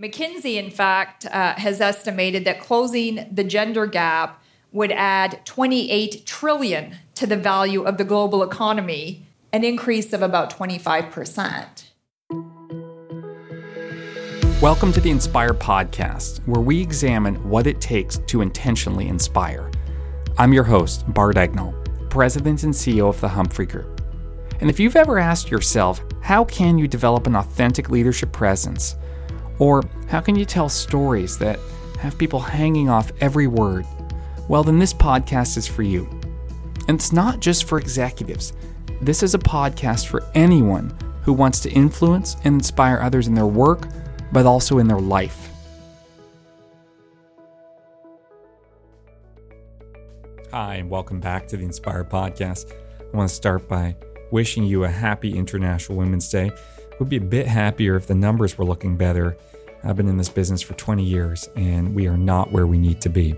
[0.00, 4.40] McKinsey, in fact, uh, has estimated that closing the gender gap
[4.70, 10.56] would add 28 trillion to the value of the global economy, an increase of about
[10.56, 11.88] 25%.
[14.62, 19.68] Welcome to the Inspire Podcast, where we examine what it takes to intentionally inspire.
[20.38, 21.74] I'm your host, Bart Egnal,
[22.08, 24.00] President and CEO of the Humphrey Group.
[24.60, 28.94] And if you've ever asked yourself, how can you develop an authentic leadership presence?
[29.58, 31.58] Or how can you tell stories that
[31.98, 33.86] have people hanging off every word?
[34.48, 36.08] Well, then this podcast is for you.
[36.86, 38.52] And it's not just for executives.
[39.00, 43.46] This is a podcast for anyone who wants to influence and inspire others in their
[43.46, 43.86] work,
[44.32, 45.50] but also in their life.
[50.52, 52.72] Hi, and welcome back to the Inspire Podcast.
[53.00, 53.96] I want to start by
[54.30, 56.50] wishing you a happy International Women's Day.
[56.98, 59.36] Would be a bit happier if the numbers were looking better
[59.84, 63.00] I've been in this business for 20 years and we are not where we need
[63.02, 63.32] to be.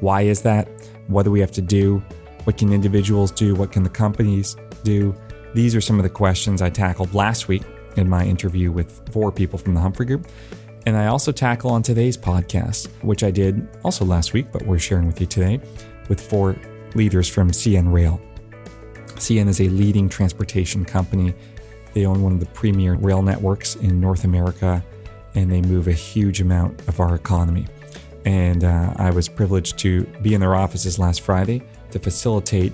[0.00, 0.68] Why is that?
[1.08, 2.02] What do we have to do?
[2.44, 3.54] What can individuals do?
[3.54, 5.14] What can the companies do?
[5.54, 7.62] These are some of the questions I tackled last week
[7.96, 10.28] in my interview with four people from the Humphrey Group.
[10.86, 14.78] And I also tackle on today's podcast, which I did also last week, but we're
[14.78, 15.60] sharing with you today
[16.08, 16.56] with four
[16.94, 18.20] leaders from CN Rail.
[19.16, 21.34] CN is a leading transportation company.
[21.92, 24.84] They own one of the premier rail networks in North America
[25.34, 27.66] and they move a huge amount of our economy.
[28.24, 32.72] And uh, I was privileged to be in their offices last Friday to facilitate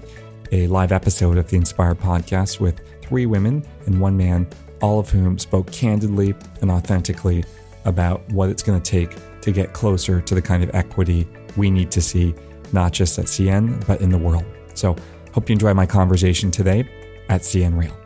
[0.53, 4.47] a live episode of the Inspire podcast with three women and one man,
[4.81, 7.45] all of whom spoke candidly and authentically
[7.85, 11.71] about what it's going to take to get closer to the kind of equity we
[11.71, 12.35] need to see,
[12.73, 14.45] not just at CN, but in the world.
[14.75, 14.97] So,
[15.33, 16.89] hope you enjoy my conversation today
[17.29, 17.97] at CN Rail.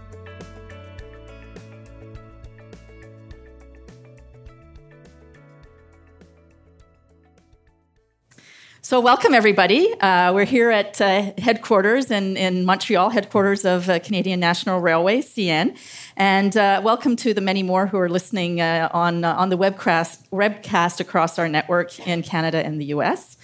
[8.93, 9.91] So, welcome everybody.
[10.01, 15.23] Uh, we're here at uh, headquarters in, in Montreal, headquarters of uh, Canadian National Railway,
[15.23, 15.79] CN.
[16.15, 19.57] And uh, welcome to the many more who are listening uh, on, uh, on the
[19.57, 23.39] webcast, webcast across our network in Canada and the US.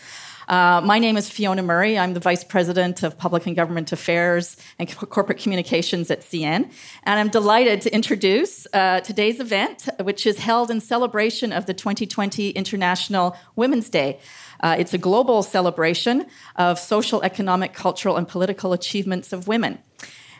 [0.50, 1.98] my name is Fiona Murray.
[1.98, 6.70] I'm the Vice President of Public and Government Affairs and Corporate Communications at CN.
[7.04, 12.50] And I'm delighted to introduce today's event, which is held in celebration of the 2020
[12.50, 14.20] International Women's Day.
[14.60, 16.26] Uh, it's a global celebration
[16.56, 19.78] of social, economic, cultural, and political achievements of women.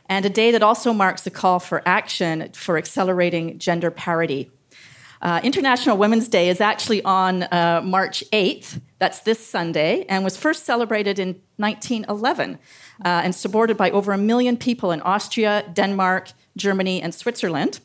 [0.09, 4.51] And a day that also marks a call for action for accelerating gender parity.
[5.21, 10.37] Uh, International Women's Day is actually on uh, March 8th, that's this Sunday, and was
[10.37, 12.59] first celebrated in 1911 uh,
[13.25, 17.81] and supported by over a million people in Austria, Denmark, Germany, and Switzerland.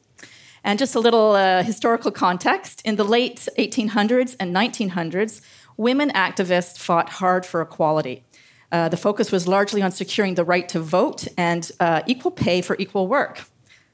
[0.63, 5.41] And just a little uh, historical context in the late 1800s and 1900s,
[5.78, 8.23] women activists fought hard for equality.
[8.72, 12.61] Uh, the focus was largely on securing the right to vote and uh, equal pay
[12.61, 13.41] for equal work.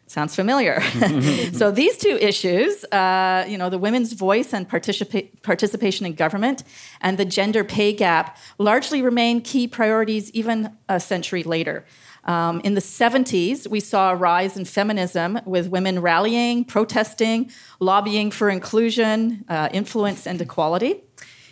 [0.07, 0.81] Sounds familiar.
[1.53, 6.63] so these two issues, uh, you know, the women's voice and participa- participation in government,
[6.99, 11.85] and the gender pay gap, largely remain key priorities even a century later.
[12.23, 18.31] Um, in the 70s, we saw a rise in feminism with women rallying, protesting, lobbying
[18.31, 21.03] for inclusion, uh, influence, and equality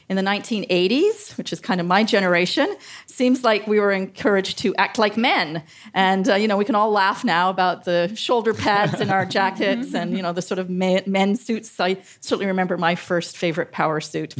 [0.10, 2.74] in the 1980s, which is kind of my generation,
[3.08, 5.64] seems like we were encouraged to act like men.
[5.94, 9.26] And, uh, you know, we can all laugh now about the shoulder pads in our
[9.38, 11.78] jackets and, you know, the sort of men suits.
[11.80, 14.36] I certainly remember my first favorite power suit.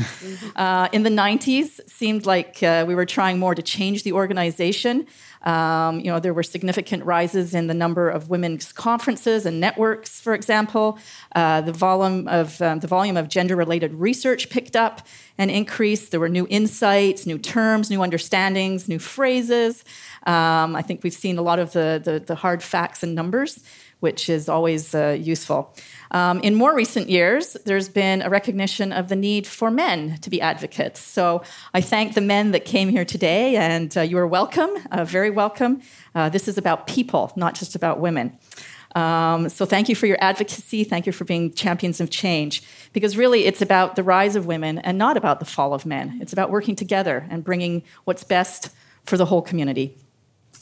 [0.56, 5.06] Uh, in the 90s, seemed like uh, we were trying more to change the organization.
[5.48, 10.20] Um, you know, there were significant rises in the number of women's conferences and networks,
[10.20, 11.00] for example.
[11.34, 16.12] Uh, the volume of um, the volume of gender-related research picked up and increased.
[16.12, 19.86] There were new insights, new terms, new understandings, new phrases.
[20.26, 23.64] Um, I think we've seen a lot of the, the, the hard facts and numbers,
[24.02, 25.74] which is always uh, useful.
[26.12, 30.30] Um, in more recent years, there's been a recognition of the need for men to
[30.30, 31.00] be advocates.
[31.00, 31.44] So
[31.74, 35.30] I thank the men that came here today, and uh, you are welcome, uh, very
[35.30, 35.82] welcome.
[36.16, 38.38] Uh, this is about people, not just about women.
[38.96, 40.84] Um, so thank you for your advocacy.
[40.84, 42.64] Thank you for being champions of change.
[42.94, 46.18] Because really, it's about the rise of women and not about the fall of men.
[46.22, 48.72] It's about working together and bringing what's best
[49.06, 49.98] for the whole community.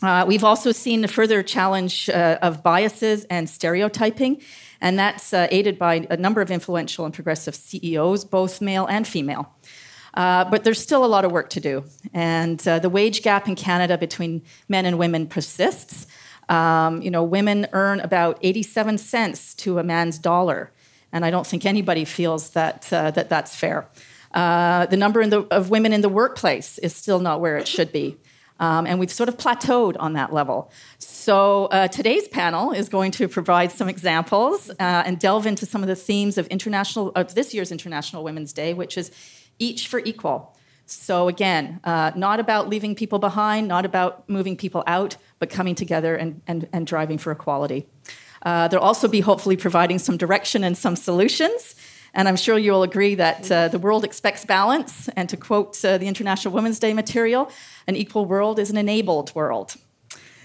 [0.02, 4.42] Uh, we've also seen a further challenge uh, of biases and stereotyping,
[4.82, 9.08] and that's uh, aided by a number of influential and progressive CEOs, both male and
[9.08, 9.54] female.
[10.14, 11.84] Uh, but there's still a lot of work to do,
[12.14, 16.08] and uh, the wage gap in Canada between men and women persists.
[16.48, 20.72] Um, you know, women earn about 87 cents to a man's dollar.
[21.12, 23.88] And I don't think anybody feels that, uh, that that's fair.
[24.34, 27.92] Uh, the number the, of women in the workplace is still not where it should
[27.92, 28.18] be.
[28.60, 30.72] Um, and we've sort of plateaued on that level.
[30.98, 35.82] So uh, today's panel is going to provide some examples uh, and delve into some
[35.82, 39.12] of the themes of international of this year's International Women's Day, which is
[39.60, 40.56] each for equal.
[40.86, 45.76] So again, uh, not about leaving people behind, not about moving people out, but coming
[45.76, 47.88] together and, and, and driving for equality.
[48.44, 51.76] Uh, they'll also be hopefully providing some direction and some solutions.
[52.16, 55.10] And I'm sure you'll agree that uh, the world expects balance.
[55.10, 57.52] And to quote uh, the International Women's Day material,
[57.88, 59.76] an equal world is an enabled world.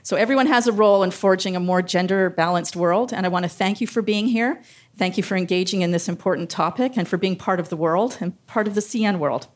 [0.02, 3.12] So everyone has a role in forging a more gender balanced world.
[3.12, 4.60] And I want to thank you for being here.
[4.96, 8.18] Thank you for engaging in this important topic and for being part of the world
[8.20, 9.46] and part of the CN world.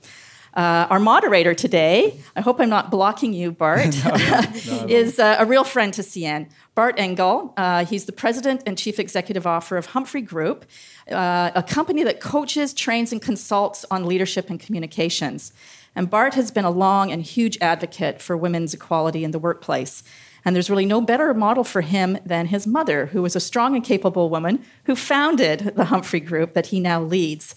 [0.54, 5.18] Uh, our moderator today, I hope I'm not blocking you, Bart, no, no, no, is
[5.18, 6.48] uh, a real friend to CN.
[6.76, 10.64] Bart Egnal, uh, he's the president and chief executive officer of Humphrey Group,
[11.10, 15.52] uh, a company that coaches, trains, and consults on leadership and communications.
[15.96, 20.04] And Bart has been a long and huge advocate for women's equality in the workplace.
[20.44, 23.74] And there's really no better model for him than his mother, who was a strong
[23.74, 27.54] and capable woman who founded the Humphrey Group that he now leads.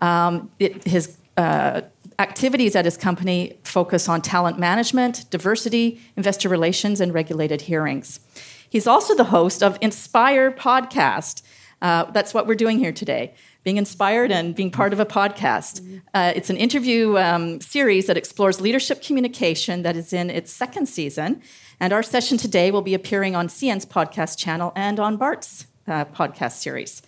[0.00, 1.82] Um, it, his uh,
[2.18, 8.20] activities at his company focus on talent management, diversity, investor relations, and regulated hearings.
[8.68, 11.42] He's also the host of Inspire Podcast.
[11.82, 13.34] Uh, that's what we're doing here today
[13.66, 16.00] being inspired and being part of a podcast.
[16.14, 20.86] Uh, it's an interview um, series that explores leadership communication that is in its second
[20.86, 21.42] season.
[21.80, 26.04] And our session today will be appearing on CN's podcast channel and on Bart's uh,
[26.04, 27.02] podcast series.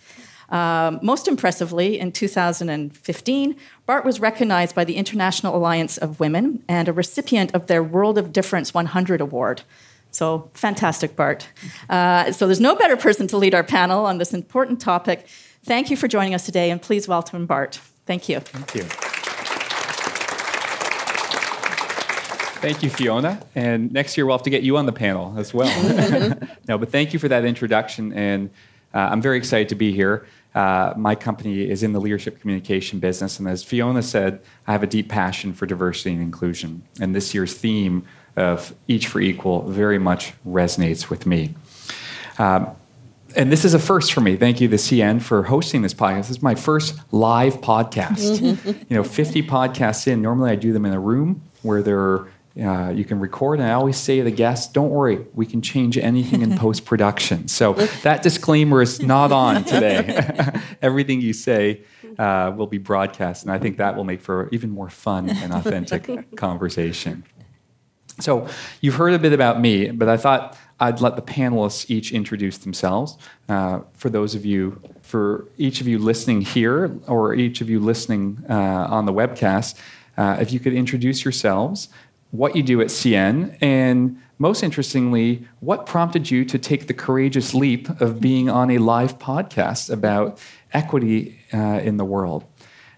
[0.49, 3.55] Um, most impressively, in 2015,
[3.85, 8.17] Bart was recognized by the International Alliance of Women and a recipient of their World
[8.17, 9.61] of Difference 100 Award.
[10.11, 11.47] So fantastic, Bart.
[11.89, 15.27] Uh, so there's no better person to lead our panel on this important topic
[15.63, 17.79] Thank you for joining us today, and please welcome Bart.
[18.05, 18.39] Thank you.
[18.39, 18.83] Thank you.
[22.61, 23.41] Thank you, Fiona.
[23.55, 25.69] And next year we'll have to get you on the panel as well.
[26.67, 28.13] no, but thank you for that introduction.
[28.13, 28.49] And
[28.93, 30.25] uh, I'm very excited to be here.
[30.59, 33.39] Uh, my company is in the leadership communication business.
[33.39, 36.83] And as Fiona said, I have a deep passion for diversity and inclusion.
[36.99, 41.55] And this year's theme of Each for Equal very much resonates with me.
[42.39, 42.71] Um,
[43.37, 44.35] and this is a first for me.
[44.35, 46.27] Thank you, the CN, for hosting this podcast.
[46.27, 48.41] This is my first live podcast.
[48.89, 50.21] you know, 50 podcasts in.
[50.21, 53.73] Normally, I do them in a room where there uh, you can record, and I
[53.73, 57.73] always say to the guests, "Don't worry, we can change anything in post production." So
[58.03, 60.51] that disclaimer is not on today.
[60.81, 61.81] Everything you say
[62.17, 65.53] uh, will be broadcast, and I think that will make for even more fun and
[65.53, 67.23] authentic conversation.
[68.19, 68.47] So
[68.81, 72.57] you've heard a bit about me, but I thought I'd let the panelists each introduce
[72.57, 73.17] themselves.
[73.47, 77.79] Uh, for those of you, for each of you listening here, or each of you
[77.79, 79.75] listening uh, on the webcast,
[80.17, 81.89] uh, if you could introduce yourselves,
[82.31, 87.53] what you do at CN, and most interestingly, what prompted you to take the courageous
[87.53, 90.39] leap of being on a live podcast about
[90.71, 92.45] equity uh, in the world.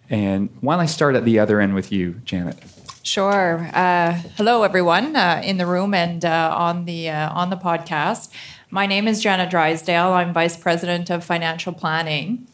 [0.10, 2.57] And why don't I start at the other end with you, Janet?
[3.04, 3.68] Sure.
[3.74, 8.30] Uh, hello, everyone uh, in the room and uh, on the uh, on the podcast.
[8.69, 10.13] My name is Janet Drysdale.
[10.13, 12.48] I'm vice president of financial planning.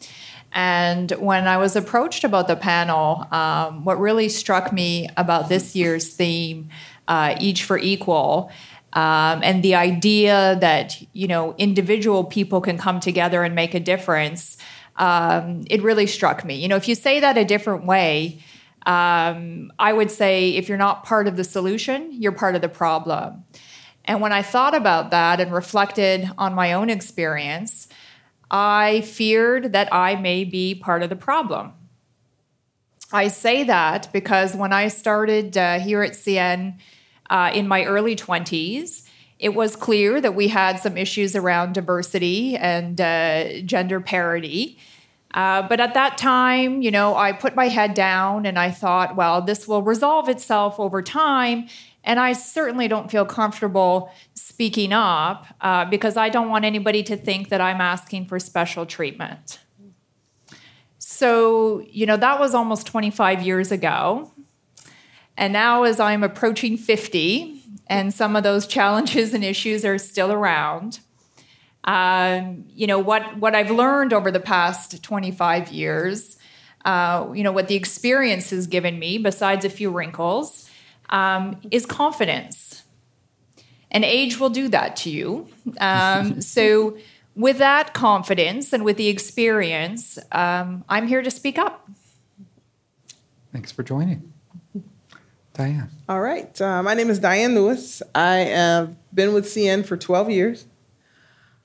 [0.52, 5.76] And when I was approached about the panel, um, what really struck me about this
[5.76, 6.70] year's theme,
[7.06, 8.50] uh, "Each for Equal,"
[8.94, 13.80] um, and the idea that you know individual people can come together and make a
[13.80, 14.56] difference,
[14.96, 16.54] um, it really struck me.
[16.56, 18.40] You know, if you say that a different way
[18.86, 22.70] um, I would say if you're not part of the solution, you're part of the
[22.70, 23.44] problem.
[24.06, 27.87] And when I thought about that and reflected on my own experience,
[28.50, 31.72] I feared that I may be part of the problem.
[33.12, 36.78] I say that because when I started uh, here at CN
[37.30, 39.04] uh, in my early 20s,
[39.38, 44.78] it was clear that we had some issues around diversity and uh, gender parity.
[45.32, 49.14] Uh, but at that time, you know, I put my head down and I thought,
[49.14, 51.68] well, this will resolve itself over time.
[52.08, 57.18] And I certainly don't feel comfortable speaking up uh, because I don't want anybody to
[57.18, 59.58] think that I'm asking for special treatment.
[60.96, 64.32] So, you know, that was almost 25 years ago.
[65.36, 70.32] And now, as I'm approaching 50, and some of those challenges and issues are still
[70.32, 71.00] around,
[71.84, 76.38] um, you know what what I've learned over the past 25 years.
[76.84, 80.67] Uh, you know what the experience has given me, besides a few wrinkles,
[81.10, 82.84] um, is confidence.
[83.90, 85.48] And age will do that to you.
[85.80, 86.96] Um, so
[87.34, 91.88] with that confidence and with the experience, um, I'm here to speak up.
[93.52, 94.32] Thanks for joining.
[95.54, 95.90] Diane.
[96.08, 96.60] All right.
[96.60, 98.00] Uh, my name is Diane Lewis.
[98.14, 100.66] I have been with CN for 12 years.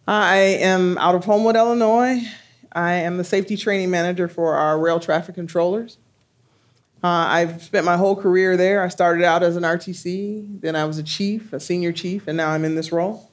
[0.08, 2.24] I am out of Homewood, Illinois.
[2.72, 5.98] I am the safety training manager for our rail traffic controllers.
[7.04, 8.82] Uh, I've spent my whole career there.
[8.82, 12.38] I started out as an RTC, then I was a chief, a senior chief, and
[12.38, 13.30] now I'm in this role.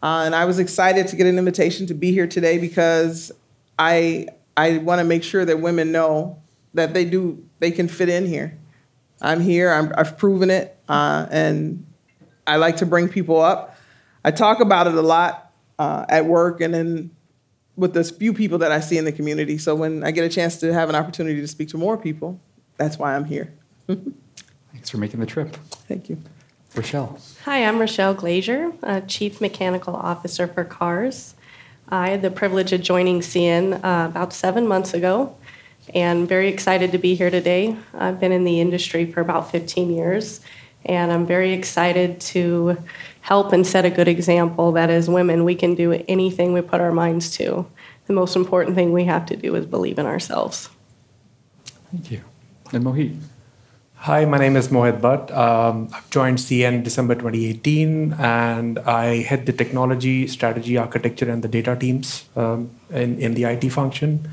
[0.00, 3.32] Uh, and I was excited to get an invitation to be here today because
[3.78, 6.40] I I want to make sure that women know
[6.74, 8.56] that they do they can fit in here.
[9.20, 9.70] I'm here.
[9.70, 11.84] i have proven it, uh, and
[12.46, 13.76] I like to bring people up.
[14.24, 17.10] I talk about it a lot uh, at work, and then
[17.74, 19.58] with the few people that I see in the community.
[19.58, 22.40] So when I get a chance to have an opportunity to speak to more people,
[22.82, 23.52] that's why I'm here.
[23.86, 25.54] Thanks for making the trip.
[25.88, 26.18] Thank you.
[26.74, 27.20] Rachelle.
[27.44, 28.72] Hi, I'm Rachelle Glazier,
[29.06, 31.34] Chief Mechanical Officer for CARS.
[31.88, 35.36] I had the privilege of joining CN uh, about seven months ago
[35.94, 37.76] and very excited to be here today.
[37.92, 40.40] I've been in the industry for about 15 years,
[40.86, 42.78] and I'm very excited to
[43.20, 46.80] help and set a good example that as women, we can do anything we put
[46.80, 47.66] our minds to.
[48.06, 50.70] The most important thing we have to do is believe in ourselves.
[51.90, 52.22] Thank you.
[52.72, 53.16] And Mohit.
[53.96, 55.30] Hi, my name is Mohit Bhat.
[55.30, 61.48] Um, I've joined CN December 2018, and I head the technology, strategy, architecture, and the
[61.48, 64.26] data teams um, in, in the IT function.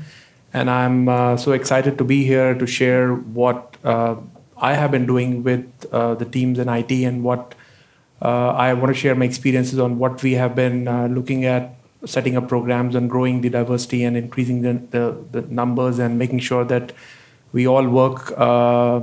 [0.54, 4.16] And I'm uh, so excited to be here to share what uh,
[4.56, 7.54] I have been doing with uh, the teams in IT and what
[8.22, 11.74] uh, I want to share my experiences on what we have been uh, looking at
[12.06, 16.38] setting up programs and growing the diversity and increasing the, the, the numbers and making
[16.38, 16.92] sure that
[17.52, 19.00] we all work uh,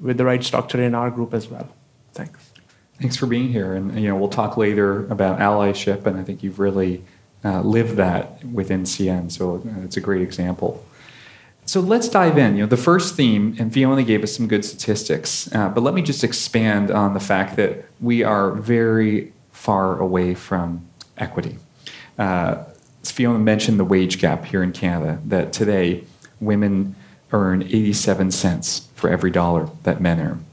[0.00, 1.68] with the right structure in our group as well.
[2.12, 2.50] Thanks.
[3.00, 3.74] Thanks for being here.
[3.74, 7.02] And you know, we'll talk later about allyship, and I think you've really
[7.44, 9.30] uh, lived that within CN.
[9.32, 10.84] So uh, it's a great example.
[11.64, 12.56] So let's dive in.
[12.56, 15.94] You know, the first theme, and Fiona gave us some good statistics, uh, but let
[15.94, 20.84] me just expand on the fact that we are very far away from
[21.16, 21.56] equity.
[22.18, 22.64] Uh,
[23.04, 26.04] Fiona mentioned the wage gap here in Canada, that today
[26.40, 26.96] women
[27.32, 30.44] earn 87 cents for every dollar that men earn.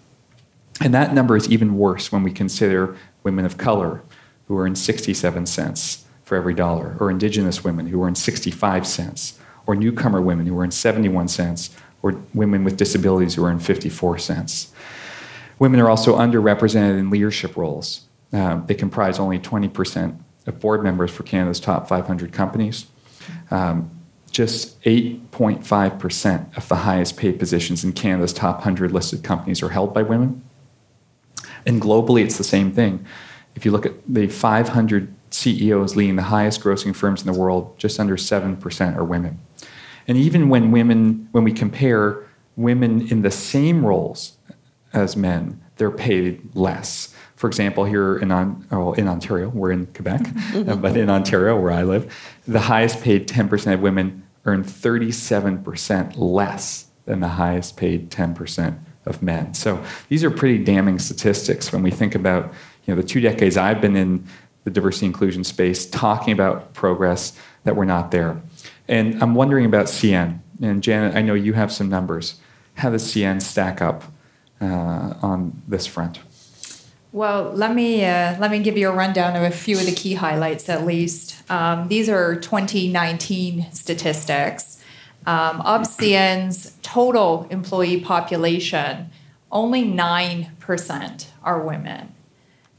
[0.82, 4.02] And that number is even worse when we consider women of color
[4.48, 9.76] who earn 67 cents for every dollar, or indigenous women who earn 65 cents, or
[9.76, 14.72] newcomer women who earn 71 cents, or women with disabilities who earn 54 cents.
[15.58, 18.02] Women are also underrepresented in leadership roles.
[18.32, 22.86] Uh, they comprise only 20% of board members for Canada's top 500 companies.
[23.50, 23.90] Um,
[24.38, 29.96] just 8.5% of the highest paid positions in Canada's top 100 listed companies are held
[29.96, 30.44] by women.
[31.66, 33.04] And globally, it's the same thing.
[33.56, 37.80] If you look at the 500 CEOs leading the highest grossing firms in the world,
[37.80, 39.40] just under 7% are women.
[40.08, 42.24] And even when women, when we compare
[42.56, 44.38] women in the same roles
[44.94, 47.12] as men, they're paid less.
[47.38, 51.82] For example, here in, oh, in Ontario, we're in Quebec, but in Ontario, where I
[51.82, 52.16] live,
[52.48, 59.22] the highest paid 10% of women earn 37% less than the highest paid 10% of
[59.22, 59.54] men.
[59.54, 62.54] So these are pretty damning statistics when we think about
[62.86, 64.26] you know, the two decades I've been in
[64.64, 68.42] the diversity inclusion space talking about progress that we're not there.
[68.88, 70.40] And I'm wondering about CN.
[70.62, 72.40] And Janet, I know you have some numbers.
[72.76, 74.04] How does CN stack up
[74.60, 76.20] uh, on this front?
[77.18, 79.92] Well, let me uh, let me give you a rundown of a few of the
[79.92, 80.70] key highlights.
[80.70, 84.84] At least um, these are 2019 statistics.
[85.26, 89.10] Um, of CN's total employee population,
[89.52, 92.14] only nine percent are women.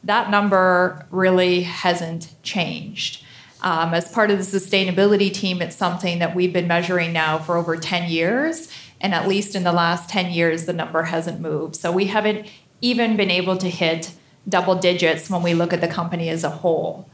[0.05, 3.25] That number really hasn't changed.
[3.61, 7.57] Um, as part of the sustainability team, it's something that we've been measuring now for
[7.57, 8.73] over 10 years.
[9.01, 11.75] And at least in the last 10 years, the number hasn't moved.
[11.75, 12.47] So we haven't
[12.81, 14.13] even been able to hit
[14.49, 17.09] double digits when we look at the company as a whole.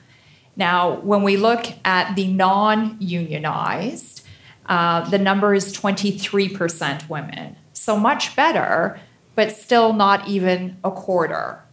[0.57, 4.25] Now, when we look at the non unionized,
[4.67, 7.57] uh, the number is 23% women.
[7.73, 9.01] So much better,
[9.35, 11.65] but still not even a quarter.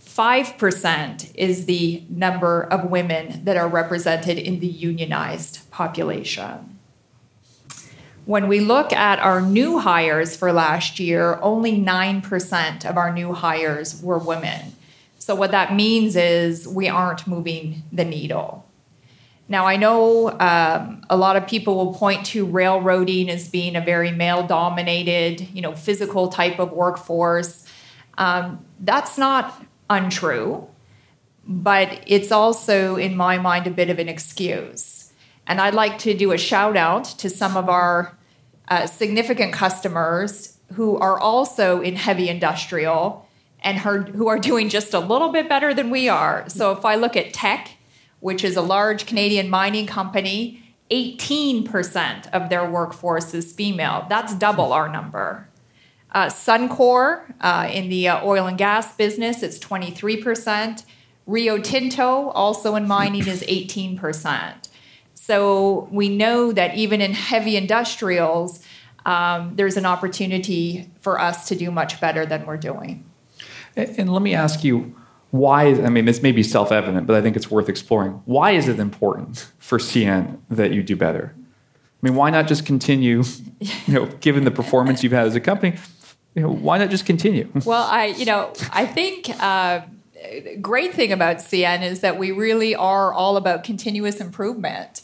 [0.00, 6.73] 5% is the number of women that are represented in the unionized population.
[8.26, 13.34] When we look at our new hires for last year, only 9% of our new
[13.34, 14.72] hires were women.
[15.18, 18.66] So, what that means is we aren't moving the needle.
[19.46, 23.80] Now, I know um, a lot of people will point to railroading as being a
[23.82, 27.66] very male dominated, you know, physical type of workforce.
[28.16, 30.66] Um, that's not untrue.
[31.46, 34.93] but it's also, in my mind, a bit of an excuse.
[35.46, 38.16] And I'd like to do a shout out to some of our
[38.68, 43.28] uh, significant customers who are also in heavy industrial
[43.62, 46.48] and who are doing just a little bit better than we are.
[46.48, 47.76] So if I look at Teck,
[48.20, 54.06] which is a large Canadian mining company, 18% of their workforce is female.
[54.08, 55.48] That's double our number.
[56.12, 60.84] Uh, Suncor uh, in the uh, oil and gas business, it's 23%.
[61.26, 64.63] Rio Tinto, also in mining, is 18%.
[65.26, 68.62] So we know that even in heavy industrials,
[69.06, 73.10] um, there's an opportunity for us to do much better than we're doing.
[73.74, 74.94] And, and let me ask you,
[75.30, 78.20] why I mean, this may be self evident, but I think it's worth exploring.
[78.26, 81.34] Why is it important for CN that you do better?
[81.34, 81.40] I
[82.02, 83.24] mean, why not just continue,
[83.60, 85.78] you know, given the performance you've had as a company,
[86.34, 87.50] you know, why not just continue?
[87.64, 89.80] Well, I, you know, I think uh,
[90.60, 95.00] great thing about CN is that we really are all about continuous improvement.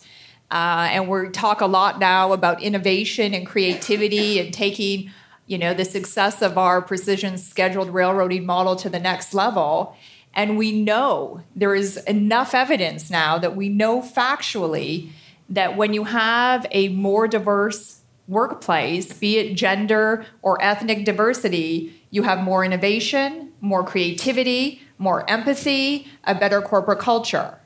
[0.51, 5.11] Uh, and we talk a lot now about innovation and creativity and taking,
[5.47, 9.97] you know, the success of our precision scheduled railroading model to the next level.
[10.35, 15.11] And we know there is enough evidence now that we know factually
[15.49, 22.23] that when you have a more diverse workplace, be it gender or ethnic diversity, you
[22.23, 27.59] have more innovation, more creativity, more empathy, a better corporate culture.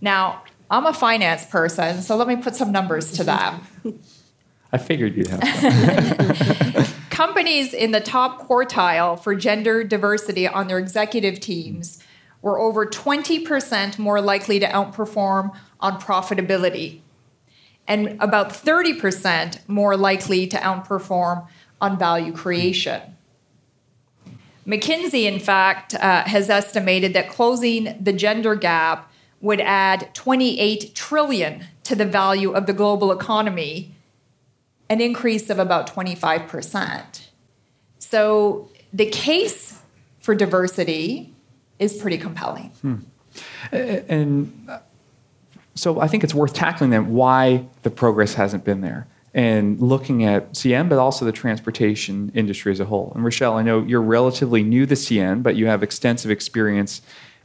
[0.00, 3.60] Now, I'm a finance person, so let me put some numbers to that.
[4.72, 11.40] I figured you'd have companies in the top quartile for gender diversity on their executive
[11.40, 12.00] teams
[12.40, 17.00] were over 20% more likely to outperform on profitability
[17.88, 21.48] and about 30% more likely to outperform
[21.80, 23.02] on value creation.
[24.66, 29.09] McKinsey, in fact, uh, has estimated that closing the gender gap
[29.40, 33.94] would add 28 trillion to the value of the global economy
[34.90, 37.28] an increase of about 25%.
[37.98, 39.80] So the case
[40.18, 41.32] for diversity
[41.78, 42.72] is pretty compelling.
[42.82, 42.96] Hmm.
[43.70, 44.70] And
[45.76, 50.24] so I think it's worth tackling then why the progress hasn't been there and looking
[50.24, 53.12] at CN, but also the transportation industry as a whole.
[53.14, 57.00] And Rachelle, I know you're relatively new to CN, but you have extensive experience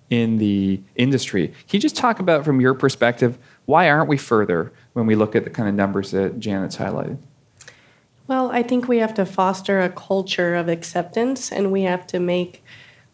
[0.09, 1.47] in the industry.
[1.47, 5.35] Can you just talk about, from your perspective, why aren't we further when we look
[5.35, 7.17] at the kind of numbers that Janet's highlighted?
[8.27, 12.19] Well, I think we have to foster a culture of acceptance and we have to
[12.19, 12.63] make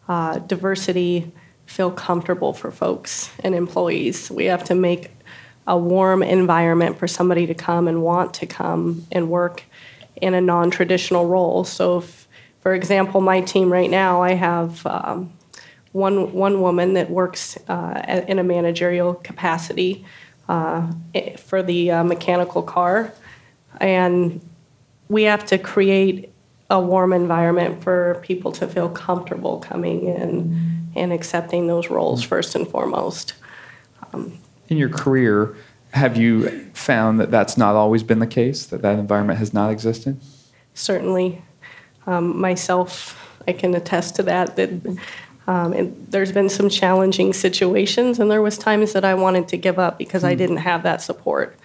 [0.08, 1.30] uh, diversity
[1.66, 4.30] feel comfortable for folks and employees.
[4.30, 5.10] We have to make
[5.66, 9.64] a warm environment for somebody to come and want to come and work
[10.16, 11.64] in a non traditional role.
[11.64, 12.28] So, if,
[12.60, 15.32] for example, my team right now, I have um,
[15.92, 20.04] one, one woman that works uh, in a managerial capacity
[20.48, 20.90] uh,
[21.36, 23.12] for the uh, mechanical car.
[23.80, 24.40] And
[25.08, 26.32] we have to create
[26.70, 32.54] a warm environment for people to feel comfortable coming in and accepting those roles first
[32.54, 33.34] and foremost.
[34.12, 35.54] Um, in your career,
[35.92, 39.70] have you found that that's not always been the case, that that environment has not
[39.70, 40.18] existed?
[40.72, 41.42] Certainly.
[42.06, 44.70] Um, myself, I can attest to that, that
[45.52, 49.78] um, there's been some challenging situations, and there was times that I wanted to give
[49.78, 50.38] up because I hmm.
[50.38, 51.58] didn't have that support.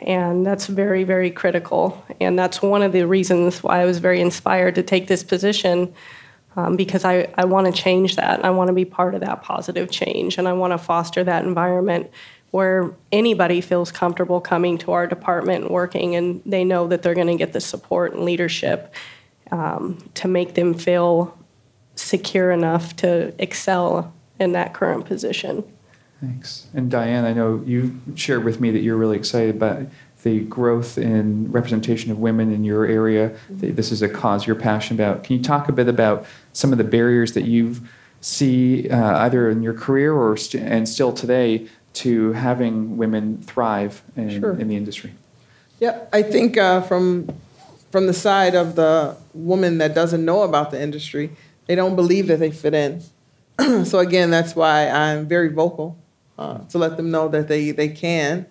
[0.00, 2.04] And that's very very critical.
[2.20, 5.92] And that's one of the reasons why i was very inspired to take this position
[6.56, 8.44] um, because i, I want to change that.
[8.44, 11.44] I want to be part of that positive change and i want to foster that
[11.44, 12.10] environment
[12.50, 17.14] where anybody feels comfortable coming to our department and working and they know that they're
[17.14, 18.92] going to get the support and leadership
[19.52, 21.36] um, to make them feel
[22.02, 25.64] secure enough to excel in that current position
[26.22, 26.68] Thanks.
[26.72, 29.82] And Diane, I know you shared with me that you're really excited about
[30.22, 33.30] the growth in representation of women in your area.
[33.30, 33.74] Mm-hmm.
[33.74, 35.24] This is a cause you're passionate about.
[35.24, 37.74] Can you talk a bit about some of the barriers that you
[38.20, 44.02] see uh, either in your career or st- and still today to having women thrive
[44.14, 44.52] in, sure.
[44.52, 45.14] in the industry?
[45.80, 47.28] Yeah, I think uh, from
[47.90, 51.32] from the side of the woman that doesn't know about the industry,
[51.72, 53.02] they don't believe that they fit in.
[53.86, 55.96] so again, that's why I'm very vocal
[56.38, 58.44] uh, to let them know that they, they can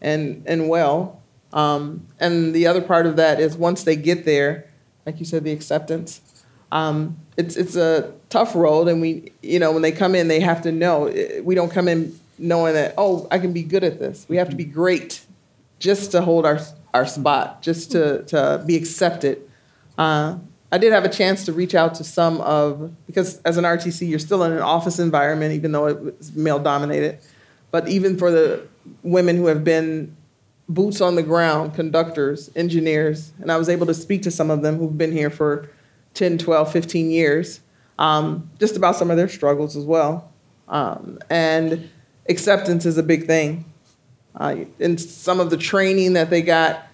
[0.00, 1.22] and, and well.
[1.52, 4.68] Um, and the other part of that is once they get there,
[5.06, 6.20] like you said, the acceptance.
[6.72, 10.40] Um, it's, it's a tough road, and we, you know, when they come in, they
[10.40, 11.04] have to know.
[11.44, 14.26] We don't come in knowing that, oh, I can be good at this.
[14.28, 15.24] We have to be great
[15.78, 16.58] just to hold our,
[16.92, 19.48] our spot, just to, to be accepted.
[19.96, 20.38] Uh,
[20.72, 24.08] I did have a chance to reach out to some of because as an RTC,
[24.08, 27.18] you're still in an office environment, even though it was male dominated.
[27.70, 28.66] But even for the
[29.02, 30.16] women who have been
[30.68, 34.62] boots on the ground, conductors, engineers, and I was able to speak to some of
[34.62, 35.68] them who've been here for
[36.14, 37.60] 10, 12, 15 years,
[37.98, 40.32] um, just about some of their struggles as well.
[40.68, 41.88] Um, and
[42.28, 43.64] acceptance is a big thing.
[44.34, 46.88] Uh, in some of the training that they got,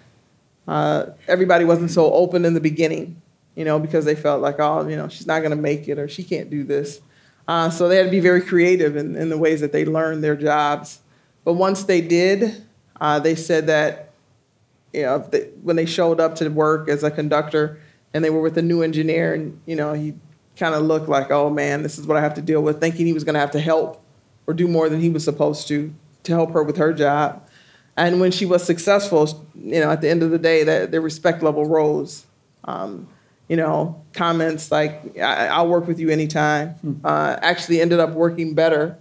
[0.67, 3.21] uh, everybody wasn't so open in the beginning,
[3.55, 5.99] you know, because they felt like, oh, you know, she's not going to make it
[5.99, 7.01] or she can't do this.
[7.47, 10.23] Uh, so they had to be very creative in, in the ways that they learned
[10.23, 10.99] their jobs.
[11.43, 12.63] But once they did,
[12.99, 14.13] uh, they said that,
[14.93, 17.79] you know, they, when they showed up to work as a conductor
[18.13, 20.13] and they were with a new engineer, and you know, he
[20.55, 23.05] kind of looked like, oh man, this is what I have to deal with, thinking
[23.05, 24.01] he was going to have to help
[24.45, 27.45] or do more than he was supposed to to help her with her job.
[27.97, 31.01] And when she was successful, you know, at the end of the day, that their
[31.01, 32.25] respect level rose.
[32.63, 33.09] Um,
[33.47, 36.93] you know, comments like I- will work with you anytime." Hmm.
[37.03, 38.97] Uh, actually, ended up working better,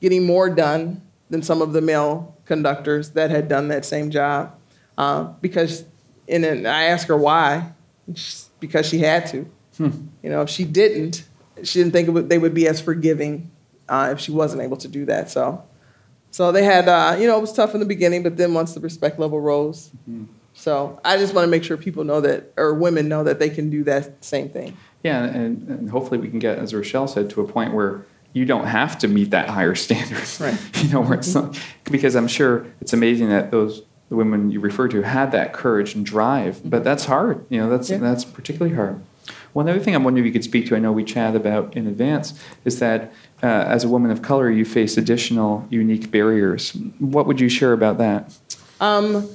[0.00, 4.54] getting more done than some of the male conductors that had done that same job.
[4.98, 5.84] Uh, because,
[6.28, 7.72] and then I asked her why,
[8.58, 9.48] because she had to.
[9.76, 9.90] Hmm.
[10.22, 11.24] You know, if she didn't,
[11.62, 13.50] she didn't think would, they would be as forgiving
[13.88, 15.30] uh, if she wasn't able to do that.
[15.30, 15.64] So
[16.30, 18.74] so they had, uh, you know, it was tough in the beginning, but then once
[18.74, 19.90] the respect level rose.
[20.08, 20.24] Mm-hmm.
[20.60, 23.48] So I just want to make sure people know that, or women know that they
[23.48, 24.76] can do that same thing.
[25.02, 28.44] Yeah, and, and hopefully we can get, as Rachelle said, to a point where you
[28.44, 30.22] don't have to meet that higher standard.
[30.38, 30.60] Right.
[30.82, 34.60] you know, where it's not, because I'm sure it's amazing that those the women you
[34.60, 37.46] refer to had that courage and drive, but that's hard.
[37.48, 37.96] You know, that's yeah.
[37.96, 39.00] that's particularly hard.
[39.54, 41.74] One other thing I'm wondering if you could speak to, I know we chat about
[41.74, 46.72] in advance, is that uh, as a woman of color, you face additional unique barriers.
[46.98, 48.36] What would you share about that?
[48.80, 49.28] Um,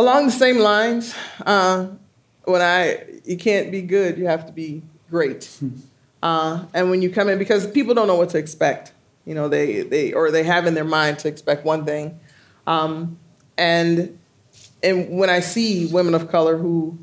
[0.00, 1.88] along the same lines, uh,
[2.44, 5.44] when I you can't be good, you have to be great.
[5.60, 5.68] Hmm.
[6.22, 8.92] Uh, and when you come in, because people don't know what to expect,
[9.24, 12.18] you know, they they or they have in their mind to expect one thing,
[12.66, 13.18] um,
[13.56, 14.18] and
[14.82, 16.98] and when I see women of color who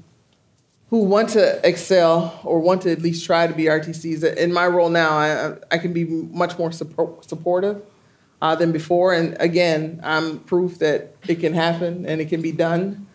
[0.90, 4.36] who want to excel or want to at least try to be RTCs.
[4.38, 7.82] In my role now, I, I can be much more support, supportive
[8.42, 9.14] uh, than before.
[9.14, 13.08] And again, I'm proof that it can happen and it can be done.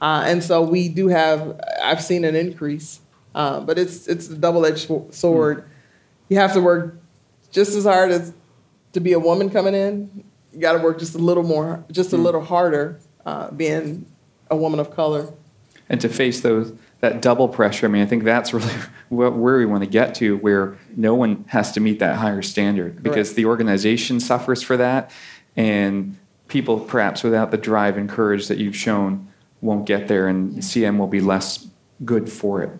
[0.00, 3.00] Uh, and so we do have, I've seen an increase,
[3.34, 5.64] uh, but it's, it's a double edged sword.
[6.28, 6.98] You have to work
[7.50, 8.32] just as hard as
[8.92, 10.24] to be a woman coming in.
[10.52, 12.24] You got to work just a little more, just a hmm.
[12.24, 14.06] little harder uh, being
[14.50, 15.32] a woman of color.
[15.88, 17.86] And to face those that double pressure.
[17.86, 18.72] I mean, I think that's really
[19.08, 23.02] where we want to get to, where no one has to meet that higher standard
[23.02, 23.36] because Correct.
[23.36, 25.10] the organization suffers for that,
[25.56, 29.28] and people perhaps without the drive and courage that you've shown
[29.60, 31.68] won't get there, and CN will be less
[32.04, 32.70] good for it.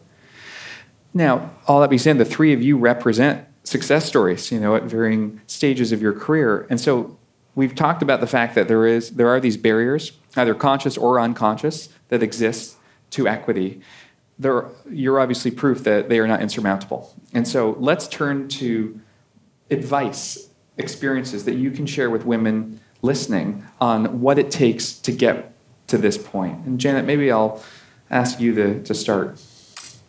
[1.12, 4.84] Now, all that being said, the three of you represent success stories, you know, at
[4.84, 7.18] varying stages of your career, and so
[7.54, 11.18] we've talked about the fact that there is there are these barriers, either conscious or
[11.18, 12.76] unconscious, that exist
[13.10, 13.80] to equity
[14.40, 17.14] you're obviously proof that they are not insurmountable.
[17.32, 19.00] And so let's turn to
[19.70, 20.48] advice,
[20.78, 25.52] experiences that you can share with women listening on what it takes to get
[25.88, 26.64] to this point.
[26.66, 27.62] And Janet, maybe I'll
[28.10, 29.40] ask you to, to start.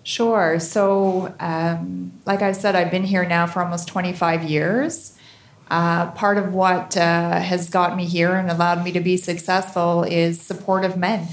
[0.03, 0.59] Sure.
[0.59, 5.17] So, um, like I said, I've been here now for almost 25 years.
[5.69, 10.03] Uh, part of what uh, has got me here and allowed me to be successful
[10.03, 11.27] is supportive men.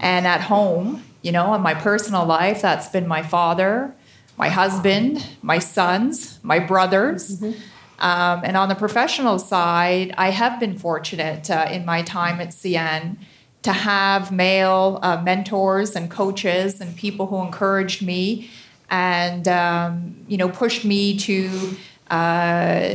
[0.00, 3.94] And at home, you know, in my personal life, that's been my father,
[4.38, 7.38] my husband, my sons, my brothers.
[7.38, 7.60] Mm-hmm.
[7.98, 12.48] Um, and on the professional side, I have been fortunate uh, in my time at
[12.48, 13.18] CN
[13.60, 18.48] to have male uh, mentors and coaches and people who encouraged me
[18.88, 21.76] and um, you know pushed me to
[22.10, 22.88] uh,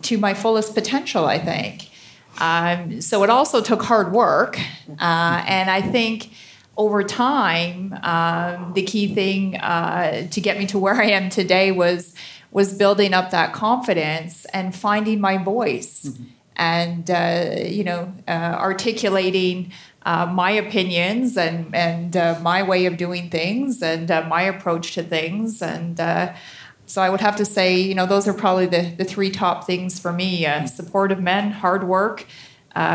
[0.00, 1.26] to my fullest potential.
[1.26, 1.90] I think.
[2.38, 6.30] Um, so it also took hard work, uh, and I think
[6.76, 11.70] over time, um, the key thing uh, to get me to where I am today
[11.70, 12.14] was
[12.50, 16.24] was building up that confidence and finding my voice, mm-hmm.
[16.56, 22.96] and uh, you know, uh, articulating uh, my opinions and and uh, my way of
[22.96, 25.98] doing things and uh, my approach to things, and
[26.86, 29.64] so I would have to say, you know, those are probably the the three top
[29.64, 30.66] things for me: mm-hmm.
[30.66, 32.26] supportive men, hard work,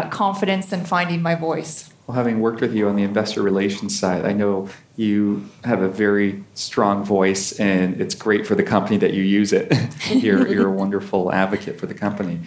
[0.09, 1.88] confidence, and finding my voice.
[2.09, 5.87] Well, having worked with you on the investor relations side, I know you have a
[5.87, 9.71] very strong voice, and it's great for the company that you use it.
[10.09, 12.39] you're, you're a wonderful advocate for the company.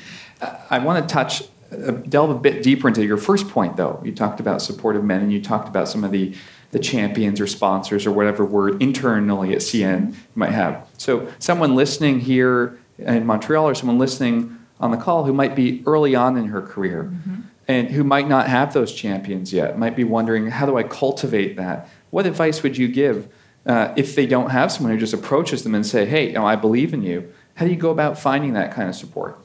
[0.68, 4.03] I want to touch, uh, delve a bit deeper into your first point, though.
[4.05, 6.35] You talked about supportive men, and you talked about some of the
[6.72, 10.88] the champions or sponsors or whatever word internally at CN you might have.
[10.98, 15.85] So, someone listening here in Montreal or someone listening on the call who might be
[15.87, 17.42] early on in her career mm-hmm.
[17.68, 21.57] And who might not have those champions yet, might be wondering, how do I cultivate
[21.57, 21.88] that?
[22.11, 23.29] What advice would you give
[23.66, 26.46] uh, if they don't have someone who just approaches them and say, hey, you know,
[26.46, 27.33] I believe in you?
[27.55, 29.38] How do you go about finding that kind of support?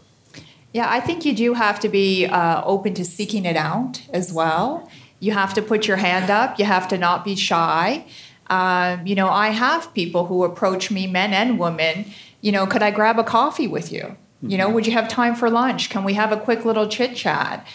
[0.73, 4.33] Yeah, I think you do have to be uh, open to seeking it out as
[4.33, 4.89] well.
[5.19, 6.59] You have to put your hand up.
[6.59, 8.05] You have to not be shy.
[8.49, 12.05] Um, you know, I have people who approach me, men and women.
[12.41, 14.15] You know, could I grab a coffee with you?
[14.41, 14.75] You know, mm-hmm.
[14.75, 15.89] would you have time for lunch?
[15.89, 17.65] Can we have a quick little chit chat?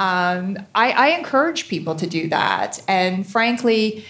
[0.00, 4.04] Um, I, I encourage people to do that, and frankly,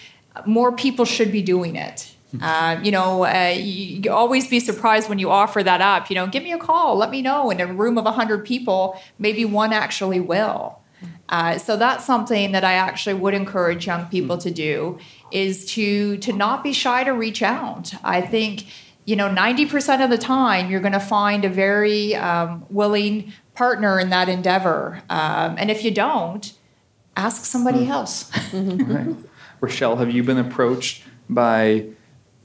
[0.47, 2.15] more people should be doing it.
[2.31, 2.43] Hmm.
[2.43, 6.09] Uh, you know, uh, you always be surprised when you offer that up.
[6.09, 7.51] You know, give me a call, let me know.
[7.51, 10.79] In a room of 100 people, maybe one actually will.
[11.29, 14.99] Uh, so that's something that I actually would encourage young people to do
[15.33, 17.95] is to to not be shy to reach out.
[18.05, 18.67] I think
[19.11, 23.99] you know 90% of the time you're going to find a very um, willing partner
[23.99, 26.53] in that endeavor, um, and if you don't,
[27.17, 27.89] ask somebody mm.
[27.89, 28.31] else.
[28.55, 29.17] right.
[29.61, 31.87] Rachelle, have you been approached by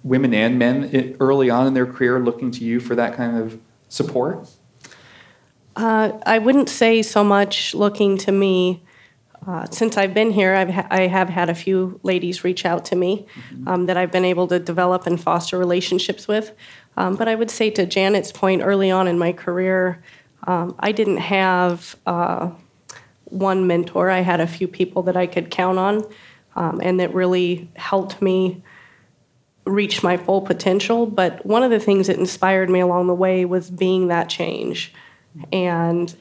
[0.03, 3.59] women and men early on in their career looking to you for that kind of
[3.87, 4.49] support?
[5.75, 8.83] Uh, I wouldn't say so much looking to me.
[9.47, 12.85] Uh, since I've been here, I've ha- I have had a few ladies reach out
[12.85, 13.67] to me mm-hmm.
[13.67, 16.51] um, that I've been able to develop and foster relationships with.
[16.97, 20.03] Um, but I would say to Janet's point, early on in my career,
[20.47, 22.49] um, I didn't have uh,
[23.25, 24.09] one mentor.
[24.09, 26.05] I had a few people that I could count on
[26.55, 28.63] um, and that really helped me
[29.65, 31.05] reach my full potential.
[31.05, 34.93] But one of the things that inspired me along the way was being that change
[35.51, 36.15] and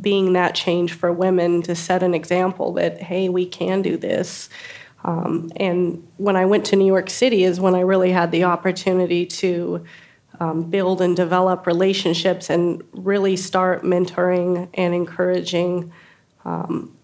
[0.00, 4.48] being that change for women to set an example that, hey, we can do this.
[5.04, 8.44] Um, and when I went to New York City is when I really had the
[8.44, 9.84] opportunity to
[10.40, 15.92] um, build and develop relationships and really start mentoring and encouraging,
[16.44, 16.96] um,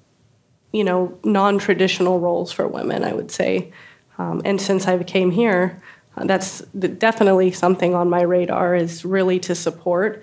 [0.73, 3.05] you know, non-traditional roles for women.
[3.05, 3.73] I would say.
[4.19, 5.83] Um, and since I came here,
[6.17, 10.23] uh, that's definitely something on my radar is really to support.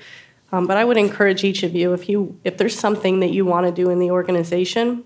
[0.52, 3.46] Um, but I would encourage each of you if you if there's something that you
[3.46, 5.04] want to do in the organization,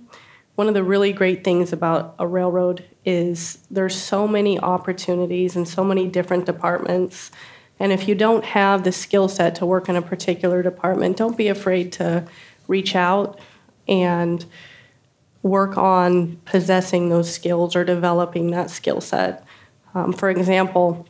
[0.56, 5.68] one of the really great things about a railroad is there's so many opportunities and
[5.68, 7.32] so many different departments.
[7.80, 11.36] And if you don't have the skill set to work in a particular department, don't
[11.36, 12.28] be afraid to
[12.68, 13.40] reach out
[13.88, 14.46] and
[15.42, 19.44] work on possessing those skills or developing that skill set.
[19.96, 21.08] Um, for example,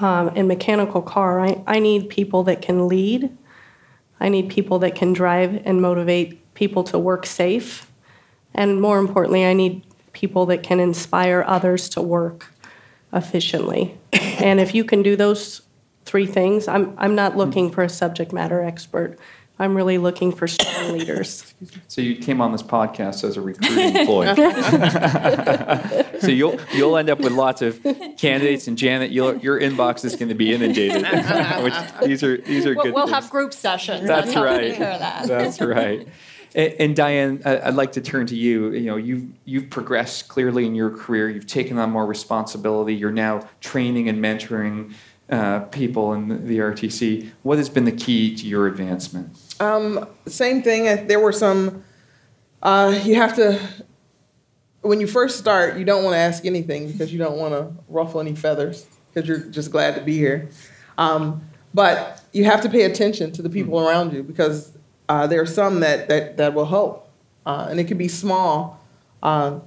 [0.00, 3.36] um, in mechanical car, I, I need people that can lead.
[4.22, 7.90] I need people that can drive and motivate people to work safe.
[8.54, 12.54] And more importantly, I need people that can inspire others to work
[13.12, 13.98] efficiently.
[14.12, 15.62] and if you can do those
[16.04, 19.18] three things, I'm, I'm not looking for a subject matter expert.
[19.62, 21.54] I'm really looking for strong leaders.
[21.86, 24.34] So you came on this podcast as a recruiting employee.
[26.20, 27.80] so you'll you'll end up with lots of
[28.16, 31.02] candidates, and Janet, your inbox is going to be inundated.
[31.62, 32.94] which these are these are we'll, good.
[32.94, 33.14] We'll things.
[33.14, 34.04] have group sessions.
[34.04, 34.76] That's right.
[34.76, 35.28] That.
[35.28, 36.08] That's right.
[36.56, 38.72] And, and, Diane, I'd like to turn to you.
[38.72, 41.30] You know, you've you've progressed clearly in your career.
[41.30, 42.96] You've taken on more responsibility.
[42.96, 44.92] You're now training and mentoring
[45.30, 47.30] uh, people in the RTC.
[47.42, 49.36] What has been the key to your advancement?
[49.62, 51.06] Um, same thing.
[51.06, 51.84] There were some.
[52.60, 53.60] Uh, you have to.
[54.80, 57.72] When you first start, you don't want to ask anything because you don't want to
[57.88, 60.48] ruffle any feathers because you're just glad to be here.
[60.98, 63.88] Um, but you have to pay attention to the people mm-hmm.
[63.88, 64.76] around you because
[65.08, 67.08] uh, there are some that that that will help,
[67.46, 68.84] uh, and it can be small.
[69.22, 69.60] Uh,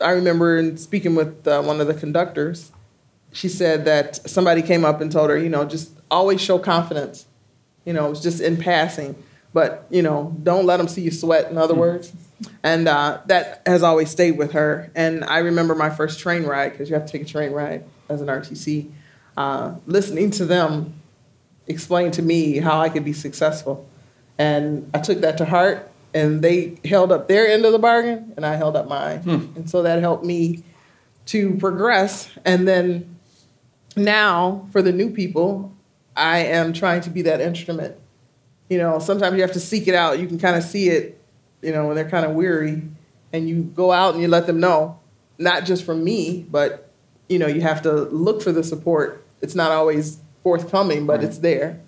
[0.00, 2.72] I remember in speaking with uh, one of the conductors,
[3.32, 7.26] she said that somebody came up and told her, you know, just always show confidence.
[7.84, 9.14] You know, it was just in passing
[9.52, 11.50] but you know, don't let them see you sweat.
[11.50, 11.80] In other mm-hmm.
[11.80, 12.12] words,
[12.62, 14.90] and uh, that has always stayed with her.
[14.94, 17.84] And I remember my first train ride because you have to take a train ride
[18.08, 18.90] as an RTC.
[19.36, 20.94] Uh, listening to them
[21.66, 23.88] explain to me how I could be successful,
[24.38, 25.88] and I took that to heart.
[26.14, 29.56] And they held up their end of the bargain, and I held up mine, hmm.
[29.56, 30.62] and so that helped me
[31.26, 32.30] to progress.
[32.44, 33.16] And then
[33.96, 35.74] now for the new people,
[36.14, 37.96] I am trying to be that instrument
[38.72, 40.18] you know, sometimes you have to seek it out.
[40.18, 41.20] You can kind of see it,
[41.60, 42.80] you know, when they're kind of weary,
[43.30, 44.98] and you go out and you let them know,
[45.36, 46.90] not just from me, but
[47.28, 49.22] you know, you have to look for the support.
[49.42, 51.24] It's not always forthcoming, but right.
[51.24, 51.80] it's there.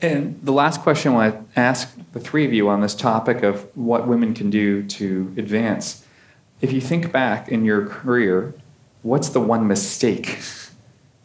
[0.00, 3.42] And the last question I want to ask the three of you on this topic
[3.42, 6.04] of what women can do to advance.
[6.60, 8.54] if you think back in your career,
[9.02, 10.38] what's the one mistake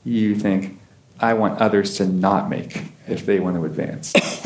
[0.04, 0.80] you think
[1.20, 4.14] I want others to not make if they want to advance?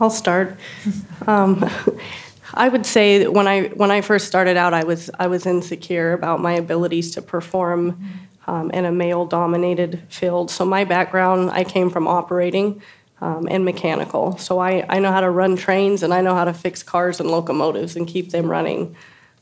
[0.00, 0.56] I'll start.
[1.26, 1.68] Um,
[2.52, 5.46] I would say that when I when I first started out, I was I was
[5.46, 8.04] insecure about my abilities to perform
[8.46, 10.50] um, in a male-dominated field.
[10.50, 12.82] So my background, I came from operating
[13.20, 14.36] um, and mechanical.
[14.38, 17.20] So I, I know how to run trains and I know how to fix cars
[17.20, 18.96] and locomotives and keep them running.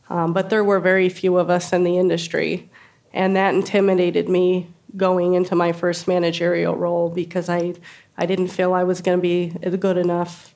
[0.09, 2.71] Um, but there were very few of us in the industry,
[3.13, 7.75] and that intimidated me going into my first managerial role because I
[8.17, 10.55] I didn't feel I was going to be good enough.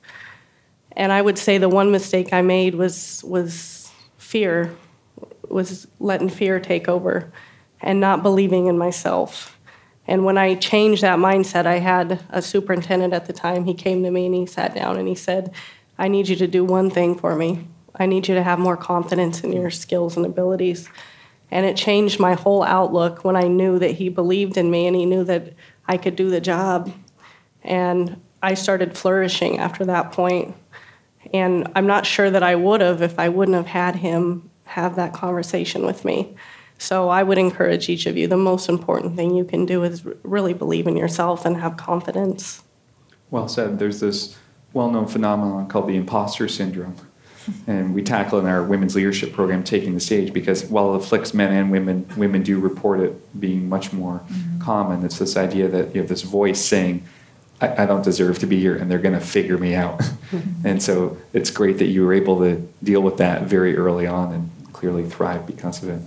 [0.92, 4.74] And I would say the one mistake I made was was fear,
[5.48, 7.32] was letting fear take over,
[7.80, 9.58] and not believing in myself.
[10.06, 13.64] And when I changed that mindset, I had a superintendent at the time.
[13.64, 15.52] He came to me and he sat down and he said,
[15.98, 17.66] "I need you to do one thing for me.
[17.98, 20.88] I need you to have more confidence in your skills and abilities."
[21.50, 24.96] And it changed my whole outlook when I knew that he believed in me and
[24.96, 25.52] he knew that
[25.86, 26.92] I could do the job.
[27.62, 30.54] And I started flourishing after that point.
[31.32, 34.96] And I'm not sure that I would have if I wouldn't have had him have
[34.96, 36.36] that conversation with me.
[36.78, 40.04] So I would encourage each of you the most important thing you can do is
[40.22, 42.62] really believe in yourself and have confidence.
[43.30, 43.78] Well said.
[43.78, 44.36] There's this
[44.72, 46.96] well known phenomenon called the imposter syndrome.
[47.66, 51.34] And we tackle in our women's leadership program taking the stage because while it afflicts
[51.34, 54.60] men and women, women do report it being much more mm-hmm.
[54.60, 55.04] common.
[55.04, 57.04] It's this idea that you have this voice saying,
[57.60, 60.02] I, I don't deserve to be here and they're going to figure me out.
[60.64, 64.32] and so it's great that you were able to deal with that very early on
[64.32, 66.02] and clearly thrive because of it.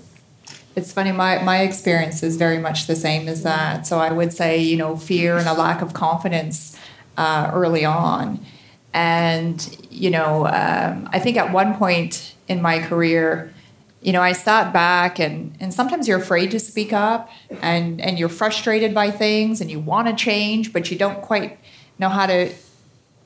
[0.76, 3.88] It's funny, my, my experience is very much the same as that.
[3.88, 6.80] So I would say, you know, fear and a lack of confidence
[7.18, 8.46] uh, early on.
[8.94, 13.54] And, you know, um, I think at one point in my career,
[14.02, 17.30] you know, I sat back and, and sometimes you're afraid to speak up
[17.62, 21.60] and, and you're frustrated by things and you want to change, but you don't quite
[22.00, 22.54] know how to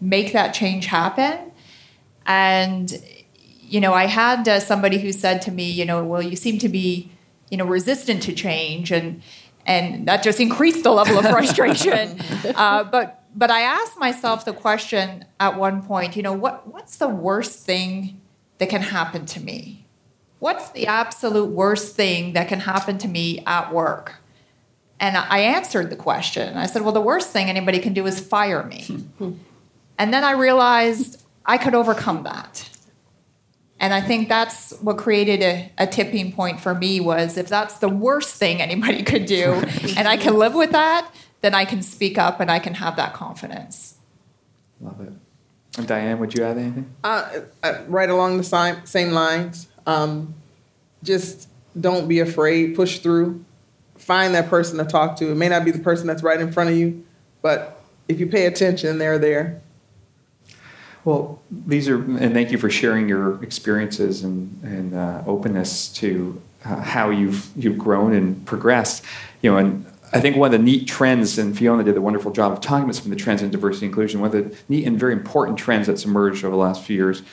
[0.02, 1.52] make that change happen.
[2.26, 3.02] And,
[3.62, 6.58] you know, I had uh, somebody who said to me, you know, well, you seem
[6.60, 7.12] to be,
[7.50, 8.92] you know, resistant to change.
[8.92, 9.22] And,
[9.66, 12.20] and that just increased the level of frustration.
[12.56, 16.98] uh, but, but I asked myself the question at one point, you know, what, what's
[16.98, 18.22] the worst thing
[18.58, 19.84] that can happen to me?
[20.44, 24.16] what's the absolute worst thing that can happen to me at work?
[25.00, 26.58] And I answered the question.
[26.58, 28.84] I said, well, the worst thing anybody can do is fire me.
[28.84, 28.98] Hmm.
[29.24, 29.32] Hmm.
[29.98, 32.70] and then I realized I could overcome that.
[33.80, 37.80] And I think that's what created a, a, tipping point for me was if that's
[37.80, 39.46] the worst thing anybody could do
[39.98, 41.10] and I can live with that,
[41.44, 43.98] then I can speak up and I can have that confidence.
[44.80, 45.14] Love it.
[45.78, 46.90] And Diane, would you add anything?
[47.04, 49.68] Uh, uh, right along the same, same lines.
[49.86, 50.36] Um,
[51.04, 52.76] just don't be afraid.
[52.76, 53.44] Push through.
[53.98, 55.32] Find that person to talk to.
[55.32, 57.06] It may not be the person that's right in front of you,
[57.42, 59.62] but if you pay attention, they're there.
[61.04, 66.42] Well, these are, and thank you for sharing your experiences and, and uh, openness to
[66.64, 69.04] uh, how you've you've grown and progressed.
[69.42, 72.32] You know, and I think one of the neat trends, and Fiona did a wonderful
[72.32, 74.22] job of talking about some of the trends in diversity and inclusion.
[74.22, 77.24] One of the neat and very important trends that's emerged over the last few years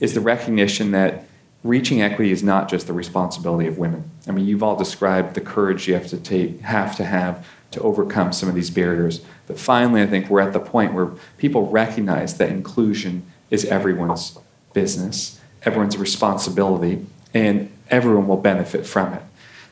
[0.00, 1.24] is the recognition that
[1.64, 4.10] reaching equity is not just the responsibility of women.
[4.28, 7.80] I mean, you've all described the courage you have to take, have to have to
[7.80, 9.22] overcome some of these barriers.
[9.46, 14.38] But finally, I think we're at the point where people recognize that inclusion is everyone's
[14.74, 19.22] business, everyone's responsibility, and everyone will benefit from it.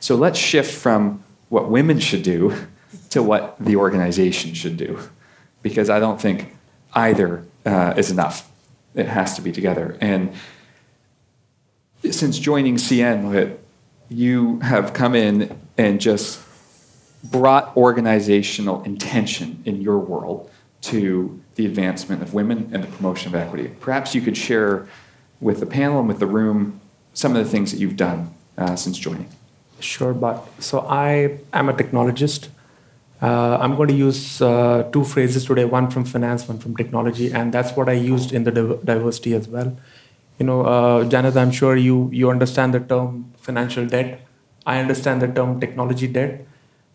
[0.00, 2.54] So let's shift from what women should do
[3.10, 4.98] to what the organization should do,
[5.62, 6.56] because I don't think
[6.94, 8.50] either uh, is enough.
[8.94, 9.96] It has to be together.
[10.00, 10.32] And
[12.10, 13.56] since joining CN,
[14.08, 16.40] you have come in and just
[17.24, 20.50] brought organizational intention in your world
[20.82, 23.70] to the advancement of women and the promotion of equity.
[23.80, 24.86] Perhaps you could share
[25.40, 26.80] with the panel and with the room
[27.14, 29.28] some of the things that you've done uh, since joining.
[29.84, 32.48] Sure, but so I am a technologist.
[33.20, 37.32] Uh, I'm going to use uh, two phrases today one from finance, one from technology,
[37.32, 38.50] and that's what I used in the
[38.84, 39.76] diversity as well
[40.38, 44.20] you know, uh, Janet, I'm sure you you understand the term financial debt.
[44.66, 46.46] I understand the term technology debt.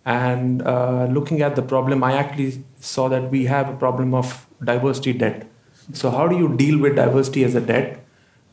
[0.06, 4.48] And uh, looking at the problem, I actually saw that we have a problem of
[4.64, 5.48] diversity debt.
[5.94, 8.04] So how do you deal with diversity as a debt?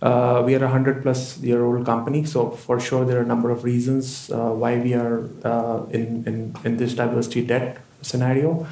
[0.02, 3.26] Uh, we are a hundred plus year old company, so for sure there are a
[3.26, 8.66] number of reasons uh, why we are uh, in, in in this diversity debt scenario.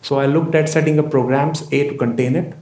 [0.00, 2.54] So I looked at setting up programs a to contain it,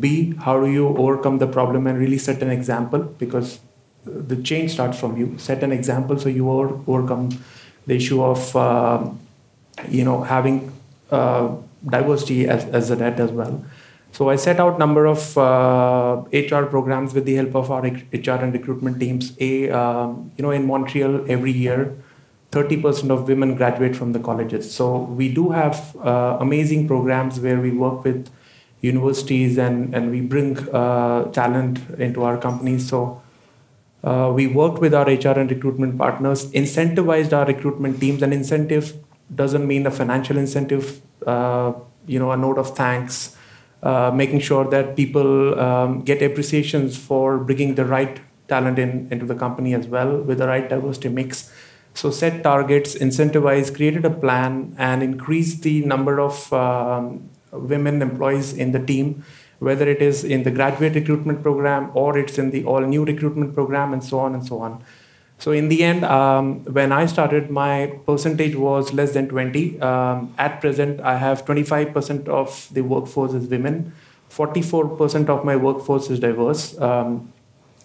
[0.00, 3.00] B, how do you overcome the problem and really set an example?
[3.00, 3.60] Because
[4.04, 5.36] the change starts from you.
[5.38, 7.30] Set an example so you over, overcome
[7.86, 9.08] the issue of uh,
[9.88, 10.72] you know having
[11.10, 11.54] uh,
[11.88, 13.64] diversity as, as a debt as well.
[14.16, 18.38] So I set out number of uh, HR programs with the help of our HR
[18.44, 19.36] and recruitment teams.
[19.38, 21.94] A um, you know in Montreal every year,
[22.52, 24.72] 30% of women graduate from the colleges.
[24.72, 28.30] So we do have uh, amazing programs where we work with
[28.80, 32.88] universities and and we bring uh, talent into our companies.
[32.88, 33.22] So.
[34.04, 38.92] Uh, we worked with our HR and recruitment partners, incentivized our recruitment teams, and incentive
[39.34, 41.72] doesn't mean a financial incentive, uh,
[42.06, 43.35] you know, a note of thanks,
[43.86, 49.26] uh, making sure that people um, get appreciations for bringing the right talent in into
[49.26, 51.52] the company as well with the right diversity mix.
[51.94, 58.52] So set targets, incentivize, created a plan, and increase the number of um, women employees
[58.52, 59.24] in the team,
[59.60, 63.54] whether it is in the graduate recruitment program or it's in the all new recruitment
[63.54, 64.82] program, and so on and so on.
[65.38, 69.80] So in the end, um, when I started, my percentage was less than 20.
[69.80, 73.92] Um, at present, I have 25% of the workforce is women,
[74.30, 76.78] 44% of my workforce is diverse.
[76.80, 77.32] Um,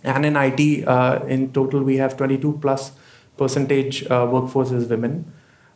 [0.04, 2.94] and in IT, uh, in total, we have 22 plus
[3.38, 5.32] percentage uh, workforce is women.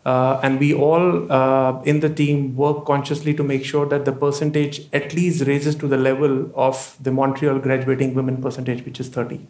[0.05, 4.11] Uh, and we all uh, in the team work consciously to make sure that the
[4.11, 9.09] percentage at least raises to the level of the Montreal graduating women percentage, which is
[9.09, 9.47] 30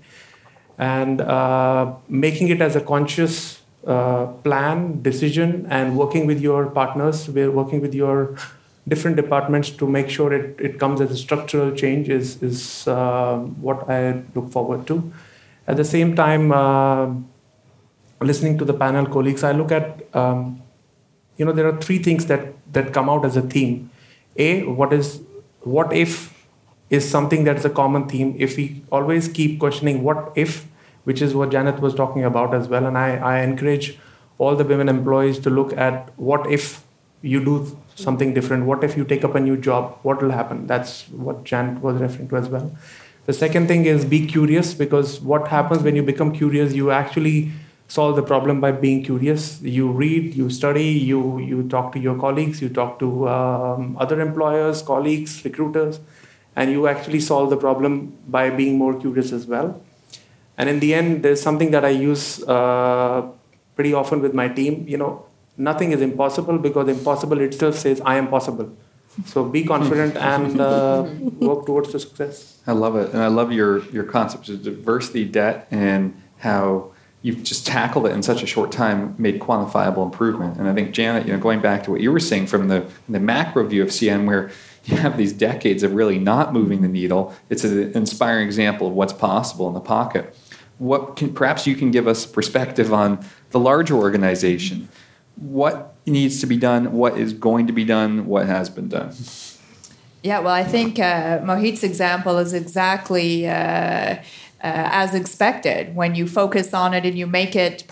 [0.78, 7.30] and uh, making it as a conscious uh, plan, decision, and working with your partners.
[7.30, 8.36] We're working with your
[8.88, 13.38] different departments to make sure it, it comes as a structural change is, is uh,
[13.38, 15.12] what I look forward to.
[15.68, 17.14] At the same time, uh,
[18.22, 20.62] listening to the panel colleagues, I look at, um,
[21.38, 23.90] you know, there are three things that, that come out as a theme.
[24.38, 25.22] A, what is,
[25.62, 26.35] what if
[26.96, 28.36] is something that's a common theme.
[28.38, 30.68] If we always keep questioning what if,
[31.04, 33.98] which is what Janet was talking about as well, and I, I encourage
[34.38, 36.84] all the women employees to look at what if
[37.22, 40.68] you do something different, what if you take up a new job, what will happen?
[40.68, 42.72] That's what Janet was referring to as well.
[43.26, 47.52] The second thing is be curious because what happens when you become curious, you actually
[47.88, 49.62] solve the problem by being curious.
[49.62, 54.22] You read, you study, you you talk to your colleagues, you talk to um, other
[54.22, 56.00] employers, colleagues, recruiters,
[56.56, 59.82] and you actually solve the problem by being more curious as well.
[60.58, 63.28] And in the end, there's something that I use uh,
[63.76, 64.86] pretty often with my team.
[64.88, 65.26] You know,
[65.58, 68.76] nothing is impossible because impossible itself says I am possible.
[69.26, 71.08] So be confident and uh,
[71.40, 72.60] work towards the success.
[72.68, 76.92] I love it, and I love your your concept of diversity, debt, and how
[77.22, 80.58] you've just tackled it in such a short time, made quantifiable improvement.
[80.58, 82.86] And I think Janet, you know, going back to what you were saying from the
[83.08, 84.52] the macro view of CN, where
[84.86, 87.34] you have these decades of really not moving the needle.
[87.50, 90.36] It's an inspiring example of what's possible in the pocket.
[90.78, 94.90] What can perhaps you can give us perspective on the larger organization?
[95.36, 96.92] What needs to be done?
[96.92, 98.26] What is going to be done?
[98.26, 99.14] What has been done?
[100.24, 104.18] Yeah, well, I think uh, Mohit's example is exactly uh, uh,
[104.62, 105.96] as expected.
[105.96, 107.86] When you focus on it and you make it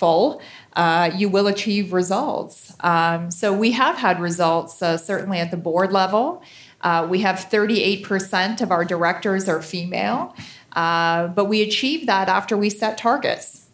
[0.00, 0.40] purposeful,
[0.74, 2.74] uh, you will achieve results.
[2.80, 6.42] Um, so we have had results uh, certainly at the board level.
[6.80, 10.34] Uh, we have 38% of our directors are female,
[10.72, 13.66] uh, but we achieved that after we set targets.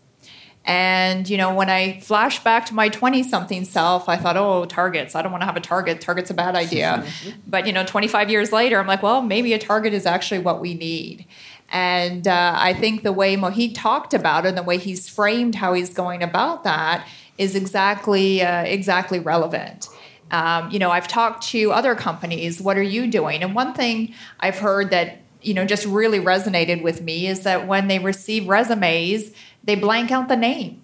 [0.65, 5.15] And you know, when I flash back to my 20-something self, I thought, "Oh, targets!
[5.15, 6.01] I don't want to have a target.
[6.01, 7.07] Target's a bad idea."
[7.47, 10.61] but you know, 25 years later, I'm like, "Well, maybe a target is actually what
[10.61, 11.25] we need."
[11.77, 15.57] And uh, I think the way Mohit talked about it and the way he's framed
[15.57, 17.07] how he's going about that
[17.37, 19.87] is exactly uh, exactly relevant.
[20.31, 22.63] Um, you know, I've talked to other companies.
[22.63, 23.43] What are you doing?
[23.43, 27.67] And one thing I've heard that you know just really resonated with me is that
[27.67, 30.81] when they receive resumes, they blank out the name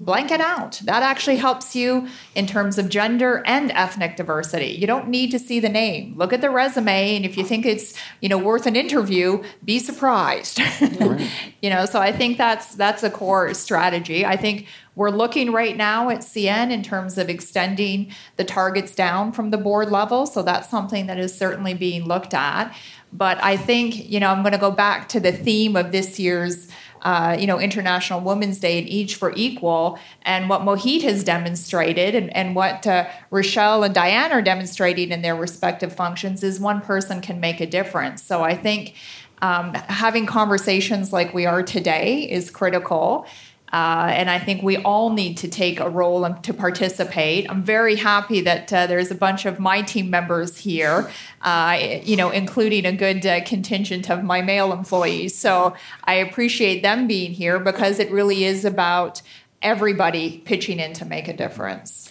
[0.00, 0.80] blank it out.
[0.84, 4.68] That actually helps you in terms of gender and ethnic diversity.
[4.68, 6.14] You don't need to see the name.
[6.16, 9.78] Look at the resume and if you think it's, you know, worth an interview, be
[9.78, 10.60] surprised.
[11.00, 11.30] Right.
[11.62, 14.24] you know, so I think that's that's a core strategy.
[14.24, 19.32] I think we're looking right now at CN in terms of extending the targets down
[19.32, 22.74] from the board level, so that's something that is certainly being looked at.
[23.12, 26.18] But I think, you know, I'm going to go back to the theme of this
[26.18, 26.68] year's
[27.02, 29.98] uh, you know, International Women's Day and Each for Equal.
[30.22, 35.22] And what Mohit has demonstrated and, and what uh, Rachelle and Diane are demonstrating in
[35.22, 38.22] their respective functions is one person can make a difference.
[38.22, 38.94] So I think
[39.42, 43.26] um, having conversations like we are today is critical.
[43.72, 47.48] Uh, and I think we all need to take a role and to participate.
[47.48, 51.10] I'm very happy that uh, there's a bunch of my team members here,
[51.42, 55.38] uh, you know, including a good uh, contingent of my male employees.
[55.38, 59.22] So I appreciate them being here because it really is about
[59.62, 62.10] everybody pitching in to make a difference.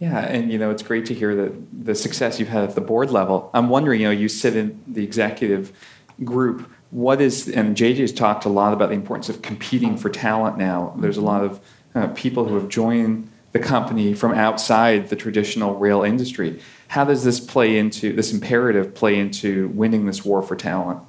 [0.00, 2.80] Yeah, and you know it's great to hear that the success you've had at the
[2.80, 3.50] board level.
[3.54, 5.72] I'm wondering, you know, you sit in the executive
[6.24, 10.56] group what is and JJ's talked a lot about the importance of competing for talent
[10.56, 10.94] now.
[10.96, 11.60] There's a lot of
[11.92, 16.60] uh, people who have joined the company from outside the traditional rail industry.
[16.86, 21.00] How does this play into this imperative play into winning this war for talent?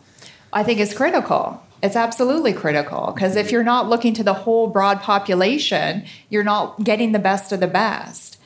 [0.52, 1.62] I think it's critical.
[1.84, 6.84] It's absolutely critical because if you're not looking to the whole broad population, you're not
[6.84, 8.40] getting the best of the best.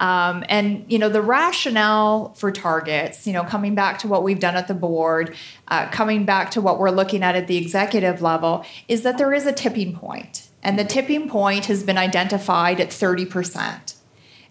[0.00, 4.40] Um, and you know the rationale for targets, you know, coming back to what we've
[4.40, 5.36] done at the board,
[5.68, 9.34] uh, coming back to what we're looking at at the executive level, is that there
[9.34, 13.94] is a tipping point, and the tipping point has been identified at thirty percent.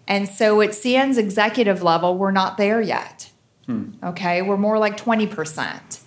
[0.06, 3.30] And so at CN's executive level, we're not there yet.
[3.66, 3.90] Hmm.
[4.02, 5.99] Okay, we're more like twenty percent.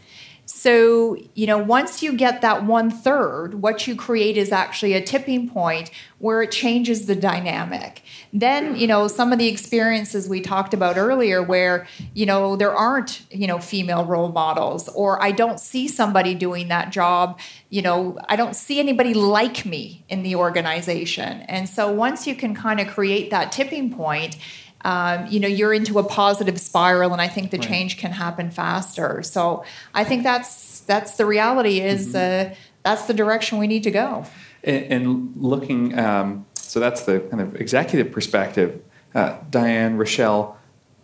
[0.64, 5.02] So, you know, once you get that one third, what you create is actually a
[5.02, 8.02] tipping point where it changes the dynamic.
[8.32, 12.74] Then, you know, some of the experiences we talked about earlier where, you know, there
[12.74, 17.82] aren't, you know, female role models or I don't see somebody doing that job, you
[17.82, 21.42] know, I don't see anybody like me in the organization.
[21.42, 24.38] And so once you can kind of create that tipping point,
[24.84, 27.68] um, you know you're into a positive spiral and i think the right.
[27.68, 29.24] change can happen faster.
[29.24, 29.64] So
[29.94, 32.52] i think that's that's the reality is mm-hmm.
[32.52, 34.26] uh, that's the direction we need to go.
[34.64, 38.82] And, and looking um, so that's the kind of executive perspective.
[39.16, 40.56] Uh, diane rachelle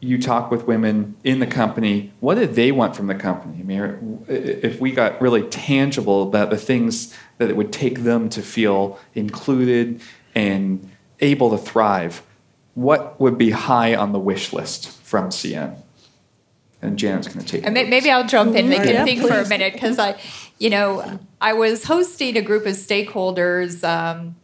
[0.01, 2.13] you talk with women in the company.
[2.21, 3.59] What do they want from the company?
[3.59, 8.29] I mean if we got really tangible about the things that it would take them
[8.29, 10.01] to feel included
[10.35, 12.21] and able to thrive
[12.79, 15.81] what would be high on the wish list from CN?
[16.81, 17.65] And Janet's going to take.
[17.65, 18.69] And maybe I'll jump in.
[18.69, 19.27] They can yeah, think please.
[19.27, 20.17] for a minute because I,
[20.59, 23.83] you know, I was hosting a group of stakeholders.
[23.83, 24.37] Um,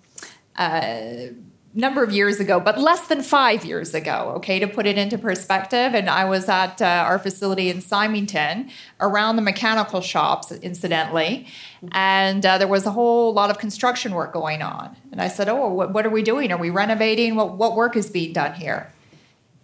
[0.58, 1.28] uh,
[1.76, 5.18] number of years ago, but less than five years ago, okay, to put it into
[5.18, 5.94] perspective.
[5.94, 8.70] And I was at uh, our facility in Symington
[9.02, 11.48] around the mechanical shops, incidentally.
[11.92, 14.96] And uh, there was a whole lot of construction work going on.
[15.12, 16.52] And I said, Oh, what, what are we doing?
[16.52, 17.36] Are we renovating?
[17.36, 18.92] What, what work is being done here?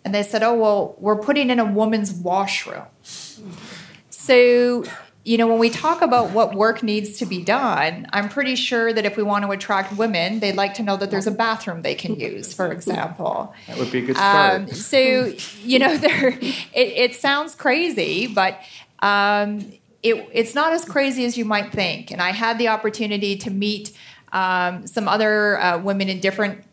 [0.03, 2.83] And they said, Oh, well, we're putting in a woman's washroom.
[4.09, 4.83] So
[5.23, 8.91] you know, when we talk about what work needs to be done, I'm pretty sure
[8.91, 11.83] that if we want to attract women, they'd like to know that there's a bathroom
[11.83, 13.53] they can use, for example.
[13.67, 14.61] That would be a good start.
[14.61, 18.59] Um, so, you know, there, it, it sounds crazy, but
[18.99, 22.09] um, it, it's not as crazy as you might think.
[22.09, 23.91] And I had the opportunity to meet
[24.33, 26.63] um, some other uh, women in different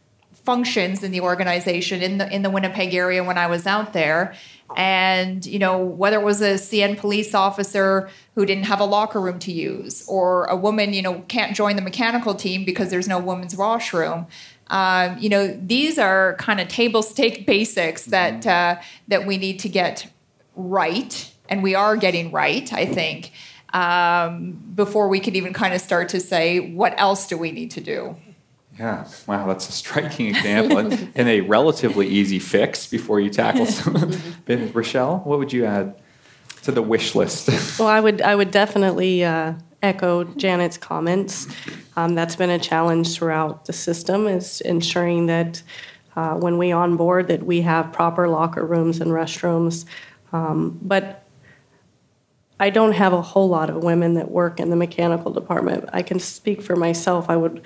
[0.44, 4.34] functions in the organization in the in the Winnipeg area when I was out there
[4.76, 9.20] and you know whether it was a CN police officer who didn't have a locker
[9.20, 13.08] room to use or a woman you know can't join the mechanical team because there's
[13.08, 14.26] no women's washroom
[14.68, 18.78] um, you know these are kind of table stake basics that mm-hmm.
[18.78, 20.10] uh, that we need to get
[20.54, 23.32] right and we are getting right i think
[23.74, 27.70] um, before we could even kind of start to say what else do we need
[27.70, 28.16] to do
[28.78, 33.66] yeah, wow, that's a striking example and, and a relatively easy fix before you tackle
[33.66, 33.96] some.
[33.96, 34.14] Of
[34.46, 36.00] Rachelle, what would you add
[36.62, 37.48] to the wish list?
[37.78, 41.48] well, I would I would definitely uh, echo Janet's comments.
[41.96, 45.62] Um, that's been a challenge throughout the system is ensuring that
[46.14, 49.84] uh, when we onboard that we have proper locker rooms and restrooms.
[50.32, 51.24] Um, but
[52.60, 55.88] I don't have a whole lot of women that work in the mechanical department.
[55.92, 57.30] I can speak for myself.
[57.30, 57.62] I would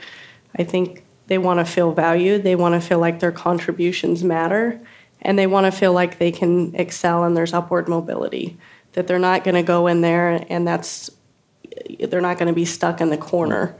[0.56, 4.80] I think they want to feel valued, they want to feel like their contributions matter,
[5.22, 8.58] and they want to feel like they can excel and there's upward mobility.
[8.92, 11.10] That they're not going to go in there and that's
[11.98, 13.74] they're not going to be stuck in the corner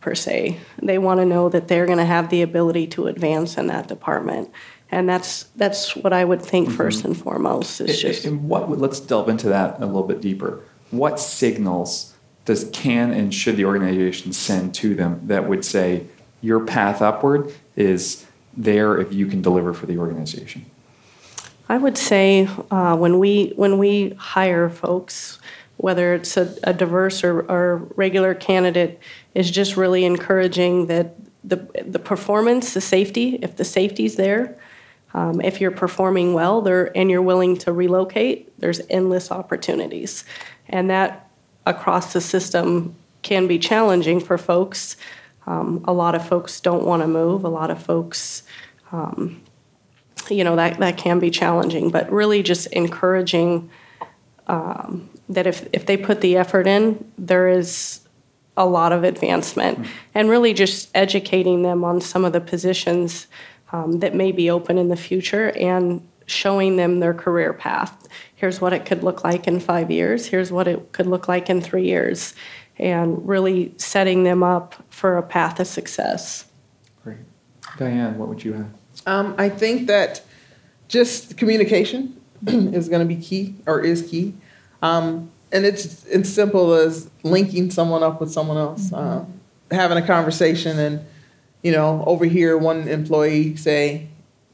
[0.00, 0.58] per se.
[0.82, 3.88] They want to know that they're going to have the ability to advance in that
[3.88, 4.50] department.
[4.90, 6.76] And that's that's what I would think mm-hmm.
[6.76, 10.60] first and foremost is just and what let's delve into that a little bit deeper.
[10.90, 12.14] What signals
[12.48, 16.06] does can and should the organization send to them that would say
[16.40, 18.24] your path upward is
[18.56, 20.64] there if you can deliver for the organization?
[21.68, 25.38] I would say uh, when we when we hire folks,
[25.76, 28.98] whether it's a, a diverse or, or, regular candidate,
[29.34, 34.56] is just really encouraging that the the performance, the safety, if the safety's there,
[35.12, 40.24] um, if you're performing well there and you're willing to relocate, there's endless opportunities,
[40.70, 41.27] and that
[41.68, 44.96] across the system can be challenging for folks
[45.48, 47.42] Um, a lot of folks don't want to move.
[47.42, 48.42] A lot of folks,
[48.92, 49.40] um,
[50.28, 51.90] you know, that, that can be challenging.
[51.90, 53.70] But really just encouraging
[54.46, 58.00] um, that if, if they put the effort in, there is
[58.58, 59.86] a lot of advancement.
[60.14, 63.26] And really just educating them on some of the positions
[63.72, 68.06] um, that may be open in the future and showing them their career path.
[68.34, 70.26] Here's what it could look like in five years.
[70.26, 72.34] Here's what it could look like in three years.
[72.78, 76.44] And really setting them up for a path of success.
[77.02, 77.18] Great.
[77.76, 78.68] Diane, what would you have?
[79.06, 80.22] Um, I think that
[80.86, 84.34] just communication is going to be key or is key.
[84.80, 90.06] Um, and it's as simple as linking someone up with someone else, um, having a
[90.06, 91.04] conversation, and
[91.62, 94.08] you know, over here, one employee say,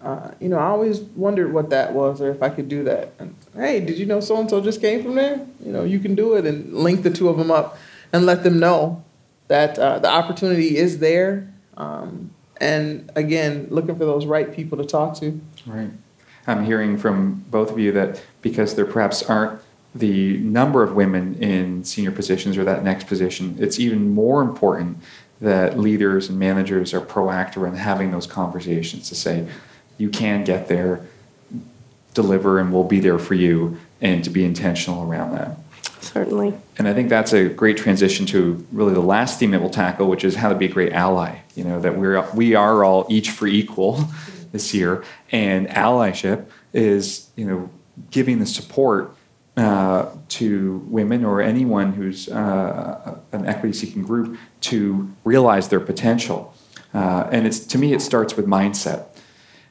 [0.04, 3.14] uh, you know, I always wondered what that was, or if I could do that.
[3.18, 5.46] And hey, did you know so and so just came from there?
[5.64, 7.78] You know, you can do it, and link the two of them up,
[8.12, 9.02] and let them know
[9.48, 11.50] that uh, the opportunity is there.
[11.76, 12.30] Um,
[12.60, 15.40] and again, looking for those right people to talk to.
[15.66, 15.90] Right.
[16.46, 19.60] I'm hearing from both of you that because there perhaps aren't
[19.94, 24.98] the number of women in senior positions or that next position, it's even more important
[25.40, 29.46] that leaders and managers are proactive in having those conversations to say,
[29.98, 31.06] you can get there,
[32.12, 35.56] deliver, and we'll be there for you, and to be intentional around that.
[36.00, 36.54] Certainly.
[36.76, 40.08] And I think that's a great transition to really the last theme that we'll tackle,
[40.08, 41.38] which is how to be a great ally.
[41.54, 44.04] You know, that we're we are all each for equal
[44.52, 47.70] this year, and allyship is you know
[48.10, 49.14] giving the support
[49.56, 56.52] uh, to women or anyone who's uh, an equity-seeking group to realize their potential.
[56.92, 59.06] Uh, and it's to me, it starts with mindset.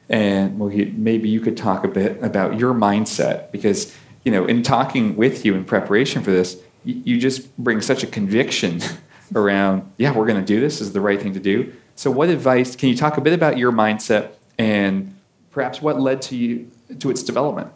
[0.08, 3.94] And Mohit, maybe you could talk a bit about your mindset because
[4.24, 8.02] you know, in talking with you in preparation for this, you, you just bring such
[8.02, 8.80] a conviction
[9.34, 10.78] around, yeah, we're going to do this.
[10.78, 11.72] this is the right thing to do.
[11.94, 15.14] So, what advice can you talk a bit about your mindset and
[15.52, 17.70] perhaps what led to you to its development?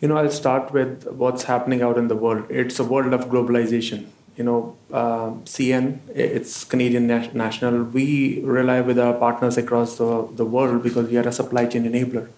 [0.00, 2.46] You know, I'll start with what's happening out in the world.
[2.50, 4.06] It's a world of globalization.
[4.36, 7.84] You know, uh, CN, it's Canadian National.
[7.84, 11.84] We rely with our partners across the, the world because we are a supply chain
[11.90, 12.28] enabler.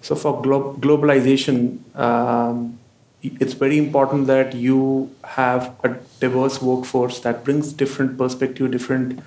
[0.00, 2.78] So for glo- globalization, um,
[3.22, 9.20] it's very important that you have a diverse workforce that brings different perspective, different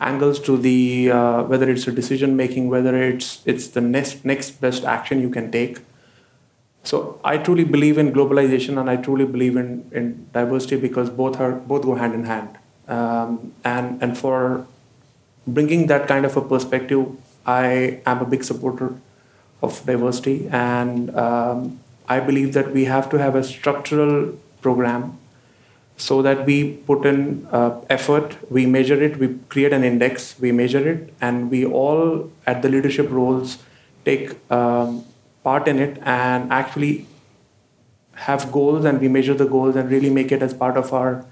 [0.00, 4.60] angles to the uh, whether it's a decision making, whether it's it's the next next
[4.60, 5.80] best action you can take.
[6.86, 11.40] So I truly believe in globalization and I truly believe in, in diversity because both
[11.40, 12.56] are both go hand in hand.
[12.86, 14.66] Um, and and for
[15.46, 17.08] bringing that kind of a perspective,
[17.44, 18.94] I am a big supporter
[19.62, 25.18] of diversity, and um, I believe that we have to have a structural program
[25.96, 30.52] so that we put in uh, effort, we measure it, we create an index, we
[30.52, 33.58] measure it, and we all at the leadership roles
[34.04, 35.04] take um,
[35.46, 37.06] part in it and actually
[38.26, 41.24] have goals and we measure the goals and really make it as part of our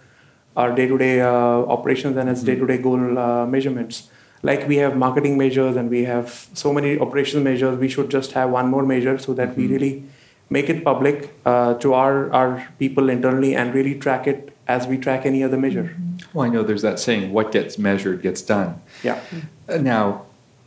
[0.57, 1.31] our day-to-day uh,
[1.77, 2.47] operations and as mm-hmm.
[2.47, 4.09] day-to-day goal uh, measurements.
[4.43, 8.33] Like we have marketing measures and we have so many operational measures we should just
[8.33, 9.63] have one more measure so that mm-hmm.
[9.63, 10.05] we really
[10.51, 14.99] make it public uh, to our, our people internally and really track it as we
[14.99, 15.97] track any other measure.
[16.33, 18.81] Well i know there's that saying what gets measured gets done.
[19.03, 19.21] Yeah.
[19.69, 20.27] Uh, now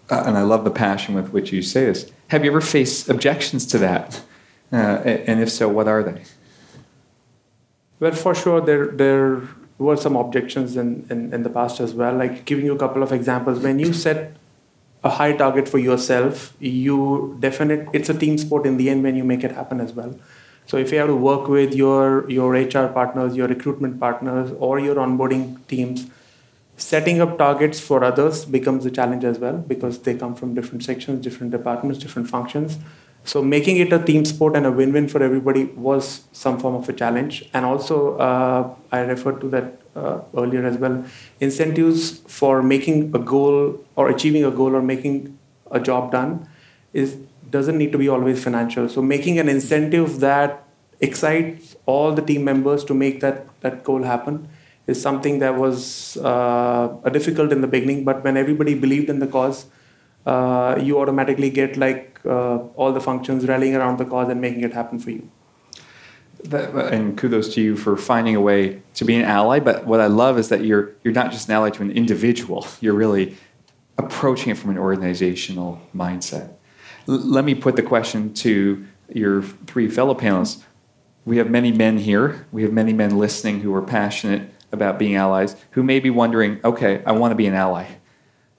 [0.10, 3.10] uh, and i love the passion with which you say this have you ever faced
[3.10, 4.22] objections to that
[4.72, 6.24] uh, and if so what are they
[8.00, 9.42] well for sure there there
[9.78, 12.16] were some objections in, in, in the past as well.
[12.16, 14.36] Like giving you a couple of examples, when you set
[15.04, 19.16] a high target for yourself, you definite it's a team sport in the end when
[19.16, 20.18] you make it happen as well.
[20.66, 24.80] So if you have to work with your your HR partners, your recruitment partners, or
[24.80, 26.08] your onboarding teams,
[26.78, 30.84] setting up targets for others becomes a challenge as well because they come from different
[30.84, 32.78] sections, different departments, different functions.
[33.24, 36.88] So making it a team sport and a win-win for everybody was some form of
[36.88, 37.50] a challenge.
[37.54, 41.04] And also, uh, I referred to that uh, earlier as well.
[41.40, 45.38] Incentives for making a goal or achieving a goal or making
[45.72, 46.48] a job done
[46.94, 47.18] is
[47.50, 48.88] doesn't need to be always financial.
[48.88, 50.64] So making an incentive that
[51.00, 54.48] excites all the team members to make that that goal happen
[54.88, 58.06] is something that was uh, difficult in the beginning.
[58.06, 59.66] But when everybody believed in the cause,
[60.26, 64.62] uh, you automatically get like uh, all the functions rallying around the cause and making
[64.64, 65.30] it happen for you.
[66.46, 69.60] That, and kudos to you for finding a way to be an ally.
[69.60, 72.66] But what I love is that you're you're not just an ally to an individual.
[72.82, 73.36] You're really
[73.98, 76.54] approaching it from an organizational mindset.
[77.08, 80.64] L- let me put the question to your three fellow panelists.
[81.26, 82.46] We have many men here.
[82.52, 86.60] We have many men listening who are passionate about being allies who may be wondering,
[86.64, 87.88] okay, I want to be an ally.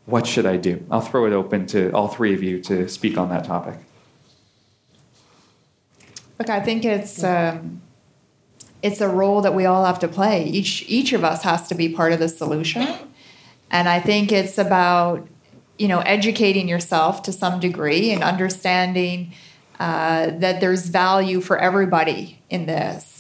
[0.04, 0.84] What should I do?
[0.90, 3.78] I'll throw it open to all three of you to speak on that topic.
[6.38, 7.82] Look, I think it's um,
[8.82, 10.44] it's a role that we all have to play.
[10.44, 12.86] Each each of us has to be part of the solution,
[13.70, 15.26] and I think it's about
[15.78, 19.32] you know educating yourself to some degree and understanding
[19.80, 23.17] uh, that there's value for everybody in this.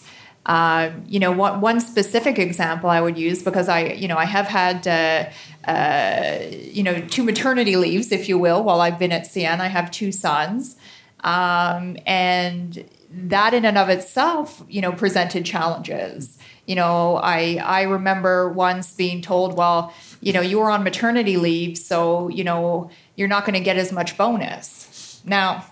[0.48, 4.24] Uh, you know, one, one specific example I would use because I, you know, I
[4.24, 9.12] have had, uh, uh you know, two maternity leaves, if you will, while I've been
[9.12, 9.60] at CN.
[9.60, 10.76] I have two sons,
[11.20, 16.38] um, and that in and of itself, you know, presented challenges.
[16.64, 19.92] You know, I I remember once being told, well,
[20.22, 23.76] you know, you were on maternity leave, so you know you're not going to get
[23.76, 25.20] as much bonus.
[25.26, 25.66] Now,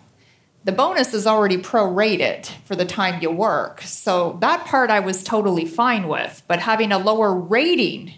[0.67, 5.23] the bonus is already prorated for the time you work, so that part I was
[5.23, 6.43] totally fine with.
[6.49, 8.14] But having a lower rating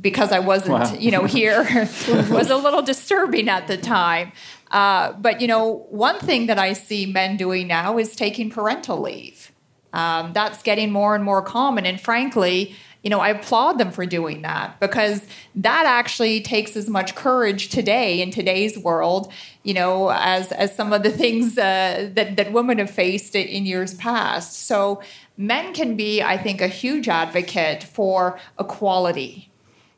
[0.00, 0.94] because I wasn't, wow.
[0.94, 1.62] you know, here
[2.08, 4.32] was a little disturbing at the time.
[4.72, 9.00] Uh, but you know, one thing that I see men doing now is taking parental
[9.00, 9.52] leave.
[9.92, 14.06] Um, that's getting more and more common, and frankly, you know, I applaud them for
[14.06, 15.26] doing that because
[15.56, 19.32] that actually takes as much courage today in today's world,
[19.64, 23.66] you know, as as some of the things uh, that that women have faced in
[23.66, 24.66] years past.
[24.66, 25.02] So
[25.36, 29.50] men can be, I think, a huge advocate for equality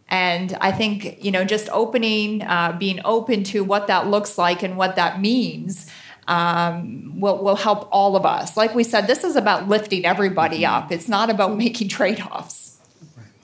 [0.08, 4.62] and I think, you know, just opening, uh, being open to what that looks like
[4.62, 5.90] and what that means
[6.28, 8.56] um, will, will help all of us.
[8.56, 10.84] Like we said, this is about lifting everybody mm-hmm.
[10.84, 12.73] up, it's not about making trade offs.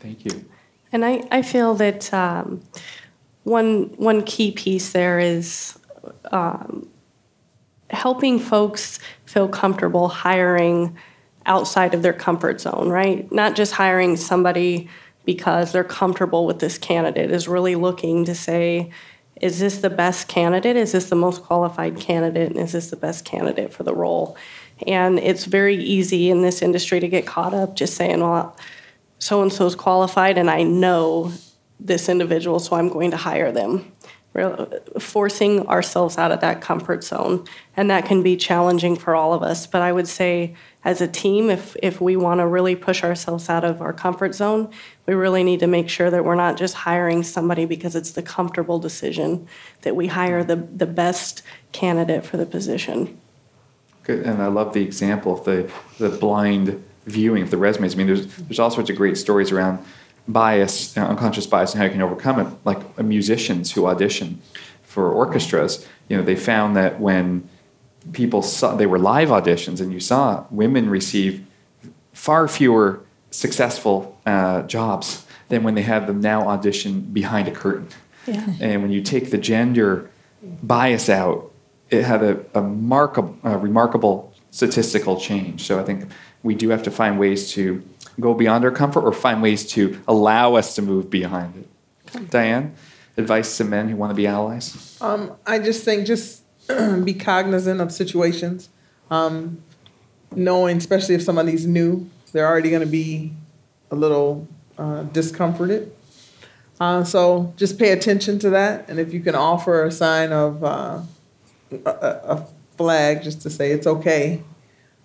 [0.00, 0.44] Thank you.
[0.92, 2.62] And I, I feel that um,
[3.44, 5.78] one, one key piece there is
[6.32, 6.88] um,
[7.90, 10.96] helping folks feel comfortable hiring
[11.46, 13.30] outside of their comfort zone, right?
[13.30, 14.88] Not just hiring somebody
[15.24, 18.90] because they're comfortable with this candidate, is really looking to say,
[19.40, 20.76] is this the best candidate?
[20.76, 22.50] Is this the most qualified candidate?
[22.50, 24.36] And is this the best candidate for the role?
[24.86, 28.56] And it's very easy in this industry to get caught up just saying, well,
[29.20, 31.32] so and so is qualified and I know
[31.78, 33.92] this individual, so I'm going to hire them.
[35.00, 37.44] Forcing ourselves out of that comfort zone.
[37.76, 39.66] And that can be challenging for all of us.
[39.66, 40.54] But I would say,
[40.84, 44.34] as a team, if, if we want to really push ourselves out of our comfort
[44.34, 44.70] zone,
[45.06, 48.22] we really need to make sure that we're not just hiring somebody because it's the
[48.22, 49.48] comfortable decision,
[49.82, 51.42] that we hire the, the best
[51.72, 53.18] candidate for the position.
[54.04, 54.24] Good.
[54.24, 57.94] And I love the example of the, the blind viewing of the resumes.
[57.94, 59.84] I mean, there's, there's all sorts of great stories around
[60.26, 62.46] bias, know, unconscious bias, and how you can overcome it.
[62.64, 64.40] Like musicians who audition
[64.82, 67.48] for orchestras, you know, they found that when
[68.12, 71.46] people saw they were live auditions and you saw women receive
[72.12, 73.00] far fewer
[73.30, 77.88] successful uh, jobs than when they had them now audition behind a curtain
[78.26, 78.54] yeah.
[78.60, 80.10] and when you take the gender
[80.62, 81.50] bias out
[81.90, 86.08] it had a, a, markable, a remarkable statistical change so i think
[86.42, 87.82] we do have to find ways to
[88.18, 92.74] go beyond our comfort or find ways to allow us to move beyond it diane
[93.16, 96.40] advice to men who want to be allies um, i just think just
[97.04, 98.68] be cognizant of situations,
[99.10, 99.62] um,
[100.34, 103.32] knowing, especially if somebody's new, they're already going to be
[103.90, 104.46] a little
[104.78, 105.92] uh, discomforted.
[106.78, 110.64] Uh, so just pay attention to that, and if you can offer a sign of
[110.64, 111.00] uh,
[111.84, 114.42] a, a, flag, just to say it's okay,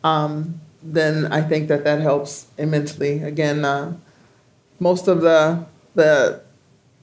[0.01, 3.23] um, then I think that that helps immensely.
[3.23, 3.97] Again, uh,
[4.79, 5.65] most of the
[5.95, 6.41] the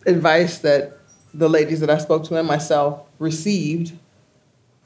[0.06, 0.98] advice that
[1.34, 3.92] the ladies that I spoke to and myself received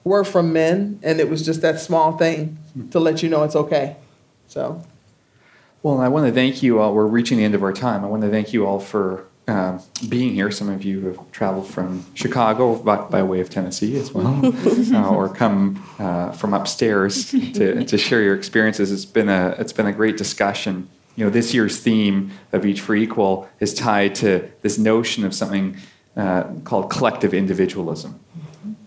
[0.05, 2.59] were from men, and it was just that small thing
[2.91, 3.97] to let you know it's okay.
[4.47, 4.83] So.
[5.83, 6.95] Well, I want to thank you all.
[6.95, 8.05] We're reaching the end of our time.
[8.05, 9.79] I want to thank you all for uh,
[10.09, 10.51] being here.
[10.51, 14.41] Some of you have traveled from Chicago by, by way of Tennessee as well,
[14.95, 18.91] uh, or come uh, from upstairs to, to share your experiences.
[18.91, 20.89] It's been a it's been a great discussion.
[21.15, 25.33] You know, this year's theme of Each for Equal is tied to this notion of
[25.33, 25.77] something
[26.17, 28.21] uh, called collective individualism.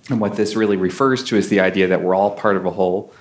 [0.10, 2.72] And what this really refers to is the idea that we're all part of a
[2.72, 3.14] whole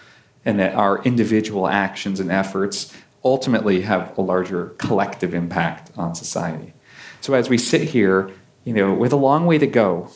[0.45, 2.93] and that our individual actions and efforts
[3.25, 6.73] ultimately have a larger collective impact on society.
[7.21, 8.31] So as we sit here,
[8.65, 10.11] you know, with a long way to go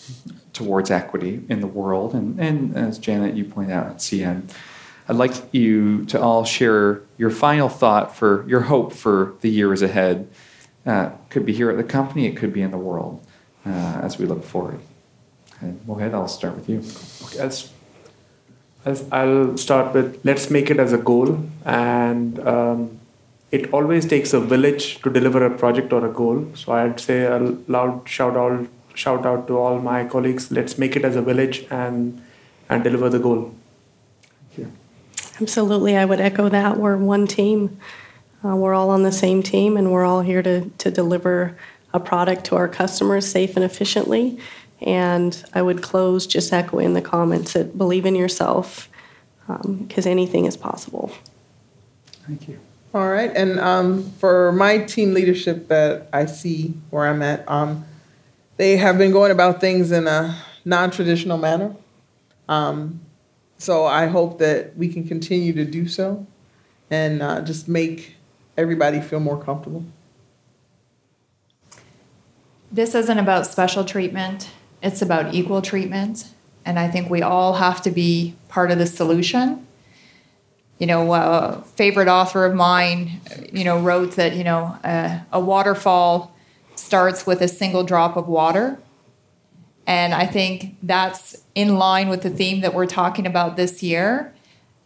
[0.52, 4.50] towards equity in the world, and, and as Janet, you point out at CN,
[5.08, 9.82] I'd like you to all share your final thought for your hope for the years
[9.82, 10.28] ahead.
[10.86, 13.24] Uh, could be here at the company, it could be in the world
[13.66, 14.80] uh, as we look forward.
[15.56, 16.82] Okay, Mohit, I'll start with you.
[17.26, 17.70] Okay, as
[19.12, 22.98] I'll start with let's make it as a goal and um,
[23.52, 26.46] it always takes a village to deliver a project or a goal.
[26.54, 27.38] So I'd say a
[27.68, 30.50] loud shout out shout out to all my colleagues.
[30.50, 32.22] Let's make it as a village and
[32.68, 33.54] and deliver the goal.
[34.22, 34.72] Thank you.
[35.40, 36.78] Absolutely, I would echo that.
[36.78, 37.78] We're one team.
[38.44, 41.56] Uh, we're all on the same team, and we're all here to, to deliver
[41.94, 44.38] a product to our customers safe and efficiently.
[44.80, 48.88] And I would close just echoing the comments that believe in yourself
[49.46, 51.12] because um, anything is possible.
[52.26, 52.58] Thank you.
[52.94, 57.86] All right, and um, for my team leadership that I see where I'm at, um,
[58.58, 60.36] they have been going about things in a
[60.66, 61.74] non-traditional manner.
[62.50, 63.00] Um,
[63.56, 66.26] so I hope that we can continue to do so
[66.90, 68.16] and uh, just make
[68.58, 69.84] everybody feel more comfortable.
[72.70, 74.50] This isn't about special treatment,
[74.82, 76.28] it's about equal treatment.
[76.64, 79.66] And I think we all have to be part of the solution.
[80.78, 83.20] You know, a favorite author of mine,
[83.52, 86.34] you know, wrote that, you know, uh, a waterfall
[86.74, 88.78] starts with a single drop of water
[89.86, 94.32] and I think that's in line with the theme that we're talking about this year.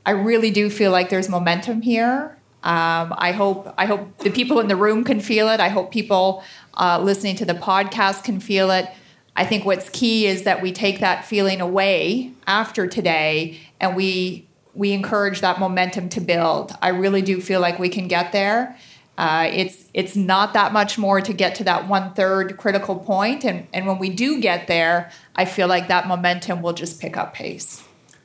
[0.04, 2.36] I really do feel like there's momentum here.
[2.62, 5.60] Um, I hope I hope the people in the room can feel it.
[5.60, 6.42] I hope people
[6.74, 8.88] uh, listening to the podcast can feel it.
[9.36, 14.48] I think what's key is that we take that feeling away after today, and we
[14.76, 16.72] we encourage that momentum to build.
[16.82, 18.76] I really do feel like we can get there.
[19.18, 23.44] Uh, it's it's not that much more to get to that one third critical point,
[23.44, 27.16] and and when we do get there, I feel like that momentum will just pick
[27.16, 27.82] up pace.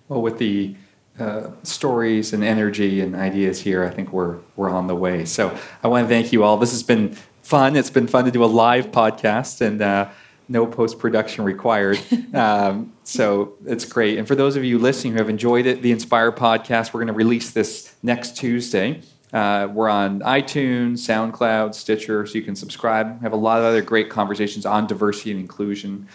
[0.09, 0.75] Well, with the
[1.17, 5.23] uh, stories and energy and ideas here, I think we're we're on the way.
[5.23, 6.57] So I want to thank you all.
[6.57, 7.77] This has been fun.
[7.77, 9.81] It's been fun to do a live podcast and.
[9.81, 10.09] Uh,
[10.51, 11.99] no post production required.
[12.33, 14.17] Um, so it's great.
[14.17, 17.07] And for those of you listening who have enjoyed it, the Inspire podcast, we're going
[17.07, 19.01] to release this next Tuesday.
[19.33, 23.19] Uh, we're on iTunes, SoundCloud, Stitcher, so you can subscribe.
[23.19, 26.07] We have a lot of other great conversations on diversity and inclusion.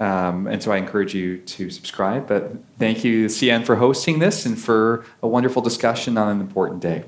[0.00, 2.26] Um, and so I encourage you to subscribe.
[2.26, 6.80] But thank you, CN, for hosting this and for a wonderful discussion on an important
[6.80, 7.04] day.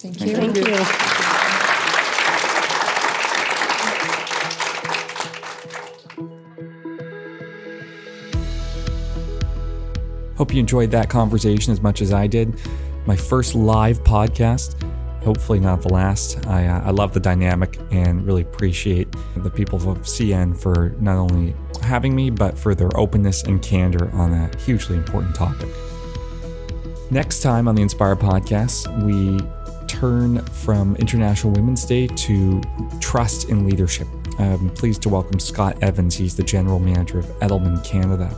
[0.00, 0.34] Thank you.
[0.34, 0.64] Thank you.
[0.64, 1.17] Thank you.
[10.38, 12.60] Hope you enjoyed that conversation as much as I did
[13.06, 14.80] my first live podcast.
[15.24, 16.46] Hopefully, not the last.
[16.46, 21.16] I, uh, I love the dynamic and really appreciate the people of CN for not
[21.16, 25.68] only having me, but for their openness and candor on that hugely important topic.
[27.10, 29.40] Next time on the Inspire podcast, we
[29.88, 32.62] turn from International Women's Day to
[33.00, 34.06] trust in leadership.
[34.38, 36.14] I'm pleased to welcome Scott Evans.
[36.14, 38.30] He's the general manager of Edelman Canada.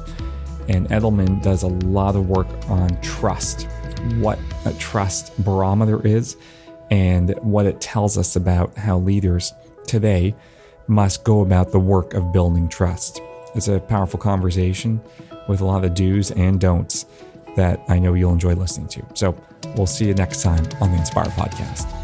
[0.70, 3.66] And Edelman does a lot of work on trust
[4.14, 6.36] what a trust barometer is
[6.90, 9.52] and what it tells us about how leaders
[9.86, 10.34] today
[10.86, 13.20] must go about the work of building trust.
[13.54, 15.00] It's a powerful conversation
[15.48, 17.06] with a lot of do's and don'ts
[17.56, 19.02] that I know you'll enjoy listening to.
[19.14, 19.36] So
[19.76, 21.99] we'll see you next time on the Inspire Podcast.